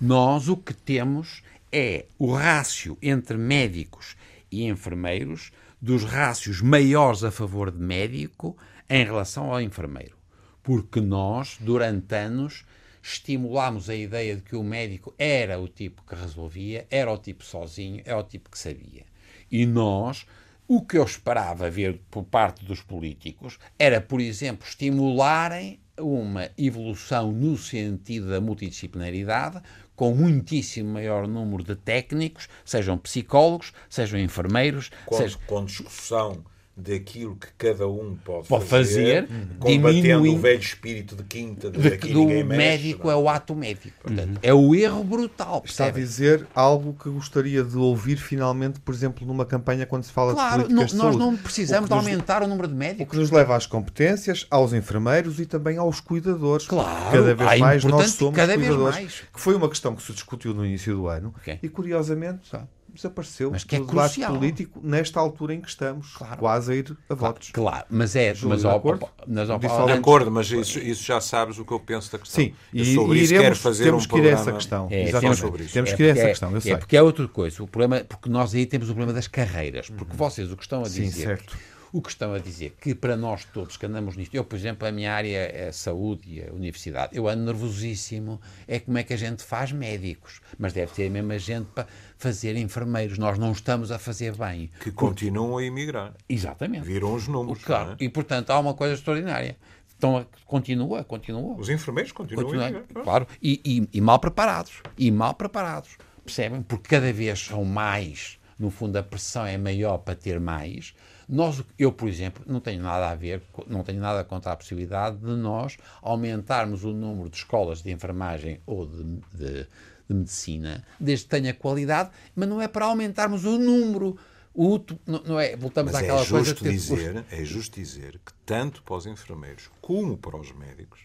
Nós 0.00 0.48
o 0.48 0.56
que 0.56 0.74
temos 0.74 1.42
é 1.72 2.04
o 2.18 2.32
rácio 2.34 2.96
entre 3.00 3.36
médicos 3.38 4.16
e 4.50 4.64
enfermeiros 4.64 5.50
dos 5.80 6.04
rácios 6.04 6.60
maiores 6.60 7.22
a 7.22 7.30
favor 7.30 7.70
de 7.70 7.78
médico 7.78 8.56
em 8.88 9.04
relação 9.04 9.52
ao 9.52 9.60
enfermeiro. 9.60 10.16
Porque 10.62 11.00
nós, 11.00 11.56
durante 11.60 12.14
anos, 12.14 12.64
estimulámos 13.02 13.88
a 13.88 13.94
ideia 13.94 14.36
de 14.36 14.42
que 14.42 14.56
o 14.56 14.62
médico 14.62 15.14
era 15.16 15.58
o 15.58 15.68
tipo 15.68 16.02
que 16.02 16.14
resolvia, 16.14 16.86
era 16.90 17.12
o 17.12 17.16
tipo 17.16 17.44
sozinho, 17.44 18.02
é 18.04 18.14
o 18.14 18.22
tipo 18.22 18.50
que 18.50 18.58
sabia. 18.58 19.06
E 19.50 19.64
nós, 19.64 20.26
o 20.66 20.82
que 20.82 20.98
eu 20.98 21.04
esperava 21.04 21.70
ver 21.70 22.00
por 22.10 22.24
parte 22.24 22.64
dos 22.64 22.82
políticos 22.82 23.58
era, 23.78 24.00
por 24.00 24.20
exemplo, 24.20 24.66
estimularem 24.68 25.80
uma 25.96 26.50
evolução 26.58 27.32
no 27.32 27.56
sentido 27.56 28.28
da 28.28 28.40
multidisciplinaridade, 28.40 29.62
com 29.98 30.14
muitíssimo 30.14 30.92
maior 30.92 31.26
número 31.26 31.64
de 31.64 31.74
técnicos, 31.74 32.48
sejam 32.64 32.96
psicólogos, 32.96 33.72
sejam 33.90 34.20
enfermeiros, 34.20 34.92
com, 35.04 35.16
sejam... 35.16 35.40
com 35.44 35.64
discussão 35.64 36.44
daquilo 36.80 37.34
que 37.36 37.48
cada 37.58 37.88
um 37.88 38.16
pode, 38.24 38.46
Pode 38.46 38.64
fazer, 38.66 39.26
fazer, 39.26 39.48
combatendo 39.58 40.32
o 40.32 40.38
velho 40.38 40.60
espírito 40.60 41.16
de 41.16 41.24
quinta 41.24 41.70
de, 41.70 41.80
de- 41.80 41.88
aqui 41.88 42.12
do 42.12 42.20
ninguém 42.20 42.44
mexe, 42.44 42.56
médico 42.58 43.06
não 43.08 43.12
é 43.12 43.16
o 43.16 43.28
ato 43.28 43.54
médico. 43.54 43.96
Portanto, 44.02 44.38
é 44.42 44.54
o 44.54 44.74
erro 44.74 45.02
brutal. 45.02 45.62
Está 45.64 45.84
a 45.84 45.86
percebe? 45.92 46.00
dizer 46.00 46.46
algo 46.54 46.94
que 47.02 47.10
gostaria 47.10 47.64
de 47.64 47.76
ouvir 47.76 48.16
finalmente, 48.16 48.78
por 48.80 48.94
exemplo, 48.94 49.26
numa 49.26 49.44
campanha 49.44 49.84
quando 49.86 50.04
se 50.04 50.12
fala 50.12 50.30
de 50.32 50.36
Claro, 50.36 50.62
políticas 50.62 50.76
não- 50.76 50.86
de 50.86 50.94
nós 50.96 51.14
saúde. 51.16 51.18
não 51.18 51.36
precisamos 51.36 51.84
O 51.90 51.92
de 51.92 51.98
que 51.98 52.04
nos- 52.04 52.06
aumentar 52.12 52.42
o 52.42 52.46
número 52.46 52.68
de 52.68 52.74
O 52.74 52.76
médicos. 52.76 53.10
que 53.10 53.16
nos 53.16 53.30
leva 53.30 53.56
às 53.56 53.66
competências, 53.66 54.46
aos 54.50 54.72
enfermeiros 54.72 55.40
e 55.40 55.46
também 55.46 55.78
aos 55.78 56.00
cuidadores. 56.00 56.66
Claro, 56.66 57.10
Cada 57.10 57.34
vez 57.34 57.60
mais 57.60 57.84
nós 57.84 58.10
somos 58.12 58.36
cada 58.36 58.56
vez 58.56 58.68
cuidadores. 58.68 58.94
mais. 58.94 59.14
Que 59.34 59.40
foi 59.40 59.54
uma 59.56 59.68
questão 59.68 59.96
que 59.96 60.02
se 60.02 60.12
discutiu 60.12 60.54
no 60.54 60.64
início 60.64 60.94
do 60.94 61.08
ano 61.08 61.34
Ok. 61.38 61.58
e, 61.62 61.68
curiosamente, 61.68 62.48
desapareceu 62.92 63.50
Mas 63.50 63.64
que 63.64 63.76
é 63.76 63.78
do 63.78 63.86
debate 63.86 64.20
político 64.24 64.80
nesta 64.82 65.20
altura 65.20 65.54
em 65.54 65.60
que 65.60 65.68
estamos, 65.68 66.12
quase 66.38 66.72
a 66.72 66.74
ir 66.74 66.96
a 67.08 67.14
votos. 67.14 67.50
Claro, 67.52 67.84
mas 67.90 68.16
é. 68.16 68.34
Júlio, 68.34 68.48
mas 68.50 68.60
de 68.62 68.68
acordo? 68.68 69.04
ao- 69.04 69.12
mas 69.26 69.50
ao- 69.50 69.58
Disse 69.58 69.74
ao- 69.74 69.86
De 69.86 69.92
acordo, 69.92 70.30
mas 70.30 70.50
isso, 70.50 70.78
isso 70.78 71.02
já 71.04 71.20
sabes 71.20 71.58
o 71.58 71.64
que 71.64 71.72
eu 71.72 71.80
penso 71.80 72.10
da 72.10 72.18
questão. 72.18 72.44
Sim, 72.44 72.54
Eu 72.72 72.82
e, 72.84 72.94
sobre 72.94 73.18
e 73.18 73.22
isso 73.22 73.32
iremos, 73.34 73.44
quero 73.48 73.56
fazer 73.56 73.84
temos 73.84 74.04
um 74.04 74.08
que 74.08 74.16
ir 74.18 74.26
a 74.26 74.30
essa 74.30 74.52
questão. 74.52 74.88
É, 74.90 75.02
Exatamente. 75.02 75.20
temos 75.20 75.38
sobre 75.38 75.62
isso. 75.64 75.72
Temos 75.74 75.90
É 75.92 75.96
que 75.96 76.02
ir 76.02 76.06
a 76.06 76.12
essa 76.12 76.20
é- 76.22 76.28
questão, 76.28 76.50
eu 76.50 76.56
é 76.56 76.60
sei. 76.60 76.76
porque 76.76 76.96
é 76.96 77.02
outra 77.02 77.28
coisa. 77.28 77.62
O 77.62 77.66
problema, 77.68 78.04
porque 78.04 78.28
nós 78.28 78.54
aí 78.54 78.66
temos 78.66 78.88
o 78.88 78.92
problema 78.92 79.12
das 79.12 79.28
carreiras. 79.28 79.88
Porque 79.90 80.16
vocês 80.16 80.50
o 80.50 80.56
que 80.56 80.62
estão 80.62 80.82
a 80.82 80.86
Sim, 80.86 81.02
dizer. 81.02 81.24
certo. 81.26 81.56
O 81.92 82.02
que 82.02 82.10
estão 82.10 82.34
a 82.34 82.38
dizer 82.38 82.76
que 82.80 82.94
para 82.94 83.16
nós 83.16 83.44
todos 83.46 83.76
que 83.76 83.86
andamos 83.86 84.16
nisto, 84.16 84.34
eu, 84.34 84.44
por 84.44 84.56
exemplo, 84.56 84.86
a 84.86 84.92
minha 84.92 85.12
área 85.12 85.36
é 85.38 85.68
a 85.68 85.72
saúde 85.72 86.22
e 86.28 86.42
a 86.46 86.52
universidade, 86.52 87.16
eu 87.16 87.26
ando 87.28 87.44
nervosíssimo. 87.44 88.40
É 88.66 88.78
como 88.78 88.98
é 88.98 89.02
que 89.02 89.12
a 89.12 89.16
gente 89.16 89.42
faz 89.42 89.72
médicos, 89.72 90.40
mas 90.58 90.72
deve 90.72 90.92
ter 90.92 91.06
a 91.06 91.10
mesma 91.10 91.38
gente 91.38 91.66
para 91.74 91.86
fazer 92.18 92.56
enfermeiros. 92.56 93.16
Nós 93.18 93.38
não 93.38 93.52
estamos 93.52 93.90
a 93.90 93.98
fazer 93.98 94.36
bem. 94.36 94.70
Que 94.80 94.90
continuam 94.92 95.58
a 95.58 95.64
emigrar. 95.64 96.14
Exatamente. 96.28 96.84
Viram 96.84 97.14
os 97.14 97.26
números. 97.28 97.64
Claro. 97.64 97.92
é? 97.92 98.04
E 98.04 98.08
portanto 98.08 98.50
há 98.50 98.58
uma 98.58 98.74
coisa 98.74 98.94
extraordinária. 98.94 99.56
Então, 99.96 100.24
continua, 100.46 101.02
continua. 101.02 101.56
Os 101.58 101.68
enfermeiros 101.68 102.12
continuam 102.12 102.50
a 102.60 102.68
emigrar. 102.70 102.84
claro, 103.02 103.26
e, 103.42 103.60
e- 103.64 103.88
e 103.98 104.00
mal 104.00 104.18
preparados. 104.20 104.80
E 104.96 105.10
mal 105.10 105.34
preparados. 105.34 105.96
Percebem? 106.24 106.62
Porque 106.62 106.88
cada 106.88 107.12
vez 107.12 107.40
são 107.40 107.64
mais, 107.64 108.38
no 108.58 108.70
fundo, 108.70 108.96
a 108.96 109.02
pressão 109.02 109.44
é 109.46 109.56
maior 109.58 109.98
para 109.98 110.14
ter 110.14 110.38
mais. 110.38 110.94
Nós, 111.28 111.62
eu, 111.78 111.92
por 111.92 112.08
exemplo, 112.08 112.42
não 112.46 112.58
tenho 112.58 112.82
nada 112.82 113.10
a 113.10 113.14
ver, 113.14 113.42
não 113.66 113.84
tenho 113.84 114.00
nada 114.00 114.24
contra 114.24 114.52
a 114.52 114.56
possibilidade 114.56 115.18
de 115.18 115.36
nós 115.36 115.76
aumentarmos 116.00 116.84
o 116.84 116.92
número 116.92 117.28
de 117.28 117.36
escolas 117.36 117.82
de 117.82 117.90
enfermagem 117.90 118.60
ou 118.64 118.86
de, 118.86 119.04
de- 119.34 119.66
de 120.08 120.14
medicina, 120.14 120.82
desde 120.98 121.26
que 121.26 121.30
tenha 121.30 121.52
qualidade, 121.52 122.08
mas 122.34 122.48
não 122.48 122.62
é 122.62 122.66
para 122.66 122.86
aumentarmos 122.86 123.44
o 123.44 123.58
número. 123.58 124.16
O, 124.54 124.80
não, 125.06 125.22
não 125.22 125.38
é? 125.38 125.54
Voltamos 125.54 125.92
Mas 125.92 126.02
àquela 126.02 126.22
é 126.22 126.26
coisa 126.26 126.46
justo, 126.46 126.64
ter- 126.64 126.70
dizer, 126.70 127.24
é 127.30 127.44
justo 127.44 127.74
dizer 127.78 128.18
que 128.24 128.32
tanto 128.46 128.82
para 128.82 128.94
os 128.96 129.04
enfermeiros 129.04 129.68
como 129.82 130.16
para 130.16 130.36
os 130.38 130.50
médicos, 130.52 131.00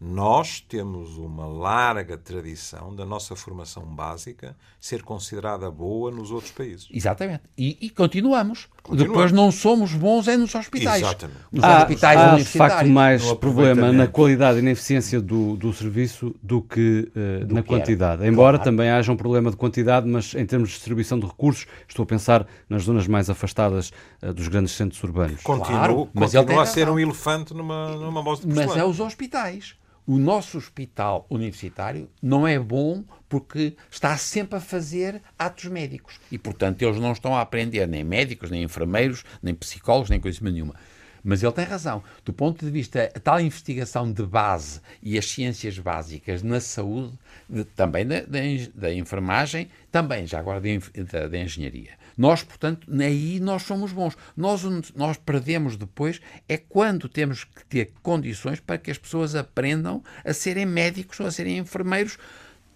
nós 0.00 0.60
temos 0.60 1.16
uma 1.18 1.44
larga 1.46 2.16
tradição 2.16 2.94
da 2.94 3.04
nossa 3.04 3.34
formação 3.34 3.84
básica 3.84 4.56
ser 4.80 5.02
considerada 5.02 5.68
boa 5.72 6.12
nos 6.12 6.30
outros 6.30 6.52
países. 6.52 6.86
Exatamente. 6.92 7.42
E, 7.56 7.76
e 7.80 7.90
continuamos. 7.90 8.68
Depois 8.96 9.32
não 9.32 9.50
somos 9.50 9.92
bons 9.94 10.28
é 10.28 10.36
nos 10.36 10.54
hospitais. 10.54 11.02
Exatamente. 11.02 11.38
Nos 11.52 11.64
Há, 11.64 11.78
hospitais 11.78 12.18
há 12.18 12.22
de 12.22 12.28
universitários. 12.30 12.74
facto 12.74 12.88
mais 12.90 13.32
problema 13.34 13.92
na 13.92 14.06
qualidade 14.06 14.58
e 14.58 14.62
na 14.62 14.70
eficiência 14.70 15.20
do, 15.20 15.56
do 15.56 15.72
serviço 15.72 16.34
do 16.42 16.62
que 16.62 17.10
eh, 17.14 17.40
na 17.40 17.46
que 17.46 17.52
era. 17.54 17.62
quantidade. 17.62 18.26
Embora 18.26 18.58
Claro. 18.58 18.70
também 18.70 18.90
haja 18.90 19.12
um 19.12 19.16
problema 19.16 19.50
de 19.50 19.56
quantidade, 19.56 20.06
mas 20.08 20.34
em 20.34 20.46
termos 20.46 20.68
de 20.70 20.74
distribuição 20.76 21.18
de 21.18 21.26
recursos, 21.26 21.66
estou 21.88 22.02
a 22.02 22.06
pensar 22.06 22.46
nas 22.68 22.82
zonas 22.84 23.06
mais 23.06 23.28
afastadas 23.28 23.92
eh, 24.22 24.32
dos 24.32 24.48
grandes 24.48 24.72
centros 24.72 25.02
urbanos. 25.02 25.42
Continua, 25.42 25.66
Claro, 25.78 26.08
mas 26.14 26.34
ele 26.34 26.42
continua 26.44 26.62
tem 26.64 26.70
a 26.70 26.74
ser 26.74 26.80
razão. 26.80 26.94
um 26.94 26.98
elefante 26.98 27.54
numa, 27.54 27.96
numa 27.96 28.22
bosta 28.22 28.46
de 28.46 28.54
Mas 28.54 28.76
é 28.76 28.84
os 28.84 29.00
hospitais. 29.00 29.74
O 30.06 30.16
nosso 30.18 30.56
hospital 30.56 31.26
universitário 31.28 32.08
não 32.22 32.46
é 32.46 32.58
bom 32.58 33.04
porque 33.28 33.76
está 33.90 34.16
sempre 34.16 34.56
a 34.56 34.60
fazer 34.60 35.20
atos 35.38 35.66
médicos. 35.66 36.18
E, 36.30 36.38
portanto, 36.38 36.82
eles 36.82 36.98
não 36.98 37.12
estão 37.12 37.36
a 37.36 37.40
aprender 37.40 37.86
nem 37.86 38.02
médicos, 38.04 38.50
nem 38.50 38.62
enfermeiros, 38.62 39.24
nem 39.42 39.54
psicólogos, 39.54 40.10
nem 40.10 40.20
coisa 40.20 40.38
nenhuma. 40.42 40.74
Mas 41.22 41.42
ele 41.42 41.52
tem 41.52 41.64
razão. 41.64 42.02
Do 42.24 42.32
ponto 42.32 42.64
de 42.64 42.70
vista, 42.70 43.10
a 43.14 43.20
tal 43.20 43.40
investigação 43.40 44.10
de 44.10 44.22
base 44.22 44.80
e 45.02 45.18
as 45.18 45.26
ciências 45.26 45.78
básicas 45.78 46.42
na 46.42 46.60
saúde, 46.60 47.12
de- 47.48 47.64
também 47.64 48.06
da, 48.06 48.20
da, 48.20 48.38
da 48.74 48.94
enfermagem, 48.94 49.68
também, 49.90 50.26
já 50.26 50.38
agora, 50.38 50.60
da, 50.60 51.26
da- 51.26 51.38
engenharia. 51.38 51.90
Nós, 52.16 52.42
portanto, 52.42 52.86
aí 53.00 53.40
nós 53.40 53.62
somos 53.64 53.92
bons. 53.92 54.16
Nós, 54.36 54.62
nós 54.94 55.16
perdemos 55.18 55.76
depois 55.76 56.20
é 56.48 56.56
quando 56.56 57.08
temos 57.08 57.44
que 57.44 57.64
ter 57.66 57.92
condições 58.02 58.60
para 58.60 58.78
que 58.78 58.90
as 58.90 58.96
pessoas 58.98 59.34
aprendam 59.34 60.02
a 60.24 60.32
serem 60.32 60.66
médicos 60.66 61.18
ou 61.20 61.26
a 61.26 61.30
serem 61.30 61.58
enfermeiros 61.58 62.16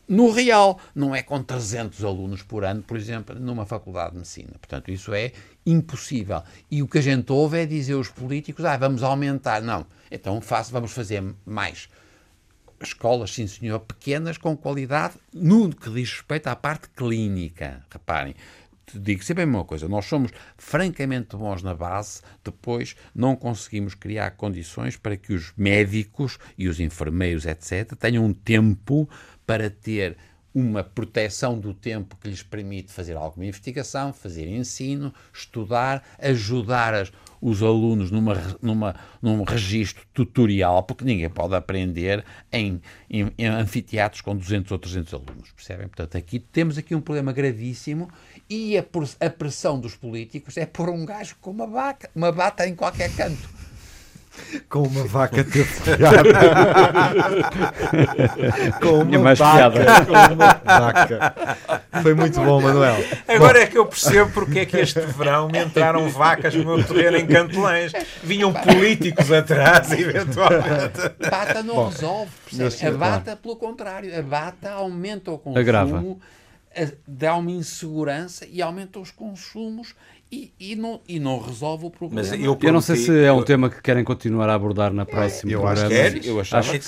no 0.08 0.30
real. 0.30 0.78
Não 0.94 1.14
é 1.14 1.22
com 1.22 1.42
300 1.42 2.04
alunos 2.04 2.42
por 2.42 2.64
ano, 2.64 2.82
por 2.82 2.96
exemplo, 2.96 3.38
numa 3.38 3.66
faculdade 3.66 4.12
de 4.12 4.18
medicina. 4.18 4.52
Portanto, 4.52 4.90
isso 4.90 5.12
é 5.14 5.32
impossível. 5.64 6.42
E 6.70 6.82
o 6.82 6.88
que 6.88 6.98
a 6.98 7.02
gente 7.02 7.30
ouve 7.32 7.60
é 7.60 7.66
dizer 7.66 7.94
os 7.94 8.08
políticos, 8.08 8.64
ah, 8.64 8.76
vamos 8.76 9.02
aumentar. 9.02 9.62
Não. 9.62 9.86
Então 10.10 10.40
faço, 10.40 10.72
vamos 10.72 10.92
fazer 10.92 11.22
mais 11.46 11.88
escolas, 12.82 13.32
sim 13.32 13.46
senhor, 13.46 13.78
pequenas, 13.80 14.36
com 14.36 14.56
qualidade, 14.56 15.14
no 15.32 15.74
que 15.74 15.88
diz 15.90 16.10
respeito 16.10 16.48
à 16.48 16.56
parte 16.56 16.88
clínica. 16.90 17.84
Reparem, 17.90 18.34
digo 18.92 19.22
sempre 19.22 19.44
a 19.44 19.46
mesma 19.46 19.64
coisa, 19.64 19.88
nós 19.88 20.04
somos 20.04 20.30
francamente 20.56 21.36
bons 21.36 21.62
na 21.62 21.74
base, 21.74 22.20
depois 22.44 22.96
não 23.14 23.36
conseguimos 23.36 23.94
criar 23.94 24.32
condições 24.32 24.96
para 24.96 25.16
que 25.16 25.32
os 25.32 25.52
médicos 25.56 26.38
e 26.58 26.68
os 26.68 26.80
enfermeiros, 26.80 27.46
etc., 27.46 27.94
tenham 27.96 28.32
tempo 28.32 29.08
para 29.52 29.68
ter 29.68 30.16
uma 30.54 30.82
proteção 30.82 31.58
do 31.58 31.74
tempo 31.74 32.16
que 32.18 32.26
lhes 32.28 32.42
permite 32.42 32.90
fazer 32.90 33.16
alguma 33.18 33.44
investigação, 33.44 34.10
fazer 34.10 34.46
ensino, 34.48 35.12
estudar, 35.32 36.02
ajudar 36.18 36.94
as- 36.94 37.12
os 37.38 37.62
alunos 37.62 38.10
numa, 38.10 38.34
numa, 38.62 38.94
num 39.20 39.42
registro 39.42 40.04
tutorial, 40.14 40.82
porque 40.84 41.04
ninguém 41.04 41.28
pode 41.28 41.54
aprender 41.54 42.24
em, 42.50 42.80
em- 43.10 43.30
em 43.36 43.46
anfiteatros 43.46 44.22
com 44.22 44.34
200 44.34 44.72
ou 44.72 44.78
300 44.78 45.12
alunos, 45.12 45.50
percebem? 45.52 45.86
Portanto, 45.86 46.16
aqui 46.16 46.38
temos 46.38 46.78
aqui 46.78 46.94
um 46.94 47.00
problema 47.02 47.30
gravíssimo 47.32 48.08
e 48.48 48.78
a, 48.78 48.84
a 49.20 49.28
pressão 49.30 49.78
dos 49.78 49.94
políticos 49.94 50.56
é 50.56 50.64
pôr 50.64 50.88
um 50.88 51.04
gajo 51.04 51.36
com 51.42 51.50
uma 51.50 51.66
vaca, 51.66 52.08
uma 52.16 52.32
bata 52.32 52.66
em 52.66 52.74
qualquer 52.74 53.14
canto. 53.14 53.50
Com 54.68 54.82
uma 54.82 55.04
vaca 55.04 55.44
teve 55.44 55.80
piada. 55.96 56.22
Com 58.80 59.02
uma 59.02 59.18
mais 59.18 59.38
vaca. 59.38 59.70
piada. 59.70 60.04
Com 60.06 60.34
uma 60.34 60.60
vaca. 60.64 61.34
Foi 62.02 62.14
muito 62.14 62.40
bom, 62.40 62.60
Manuel. 62.60 62.96
Agora 63.28 63.60
é 63.62 63.66
que 63.66 63.78
eu 63.78 63.86
percebo 63.86 64.30
porque 64.32 64.60
é 64.60 64.66
que 64.66 64.78
este 64.78 65.00
verão 65.00 65.48
me 65.48 65.62
entraram 65.62 66.08
vacas 66.08 66.54
no 66.54 66.64
meu 66.64 66.84
terreno 66.84 67.18
em 67.18 67.26
Cantelães. 67.26 67.92
Vinham 68.22 68.52
políticos 68.52 69.30
atrás, 69.30 69.92
eventualmente. 69.92 71.00
Bata 71.30 71.62
não 71.62 71.88
resolve, 71.88 72.30
percebe? 72.50 72.96
A 72.96 72.98
bata, 72.98 73.36
pelo 73.36 73.56
contrário, 73.56 74.18
a 74.18 74.22
bata 74.22 74.70
aumenta 74.70 75.30
o 75.30 75.38
consumo, 75.38 75.58
Agrava. 75.58 76.04
dá 77.06 77.36
uma 77.36 77.50
insegurança 77.50 78.46
e 78.50 78.62
aumenta 78.62 78.98
os 78.98 79.10
consumos 79.10 79.94
e, 80.32 80.50
e 80.58 80.74
não, 80.74 81.00
e 81.06 81.20
não 81.20 81.38
resolve 81.38 81.84
o 81.84 81.90
problema. 81.90 82.26
Mas 82.26 82.32
eu, 82.32 82.58
Eu 82.62 82.72
não 82.72 82.80
sei 82.80 82.96
prometi- 82.96 83.12
se 83.20 83.24
é 83.24 83.30
um 83.32 83.38
eu- 83.38 83.44
tema 83.44 83.68
que 83.68 83.82
querem 83.82 84.02
continuar 84.02 84.48
a 84.48 84.54
abordar 84.54 84.92
na 84.92 85.04
próxima 85.04 85.52
eu 85.52 85.66
acho 85.68 85.82
programa. 85.82 86.10
que 86.20 86.28
é. 86.28 86.30
Eu 86.30 86.40
acho 86.40 86.70
que 86.72 86.78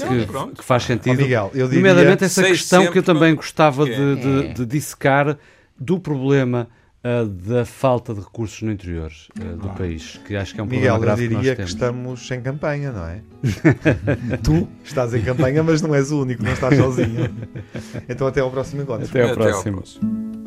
que, 0.57 0.64
faz 0.64 0.83
sentido. 0.85 1.18
Ó, 1.18 1.22
Miguel, 1.22 1.50
eu 1.54 1.68
diria- 1.68 1.90
Nomeadamente 1.92 2.24
essa 2.24 2.42
questão 2.42 2.90
que 2.90 2.98
eu 2.98 3.02
também 3.02 3.35
gostava 3.35 3.87
é. 3.88 3.94
de, 3.94 4.16
de- 4.16 4.46
É. 4.46 4.52
de 4.54 4.64
dissecar 4.66 5.37
do 5.78 6.00
problema 6.00 6.68
ah, 7.07 7.24
da 7.28 7.66
falta 7.66 8.14
de 8.14 8.20
recursos 8.20 8.62
no 8.62 8.72
interior 8.72 9.12
ah, 9.38 9.44
do 9.57 9.68
país, 9.70 10.18
que 10.26 10.35
acho 10.35 10.54
que 10.54 10.61
é 10.61 10.62
um 10.62 10.66
Miguel, 10.66 10.94
problema 10.94 10.96
eu 10.96 11.00
grave 11.02 11.28
que 11.28 11.35
nós 11.35 11.42
diria 11.42 11.52
que 11.52 11.57
temos. 11.59 11.70
estamos 11.72 12.30
em 12.30 12.40
campanha, 12.40 12.92
não 12.92 13.07
é? 13.07 13.20
tu 14.42 14.66
estás 14.83 15.12
em 15.12 15.20
campanha, 15.20 15.62
mas 15.62 15.83
não 15.83 15.94
és 15.94 16.11
o 16.11 16.22
único, 16.22 16.42
não 16.42 16.52
estás 16.52 16.74
sozinho. 16.78 17.28
Então 18.09 18.26
até 18.26 18.40
ao 18.40 18.50
próximo 18.50 18.80
encontro. 18.80 19.04
Até 19.07 19.20
ao 19.22 19.33
Até 19.33 19.40
ao 19.44 19.50
próximo. 19.50 19.76
próximo. 19.76 20.43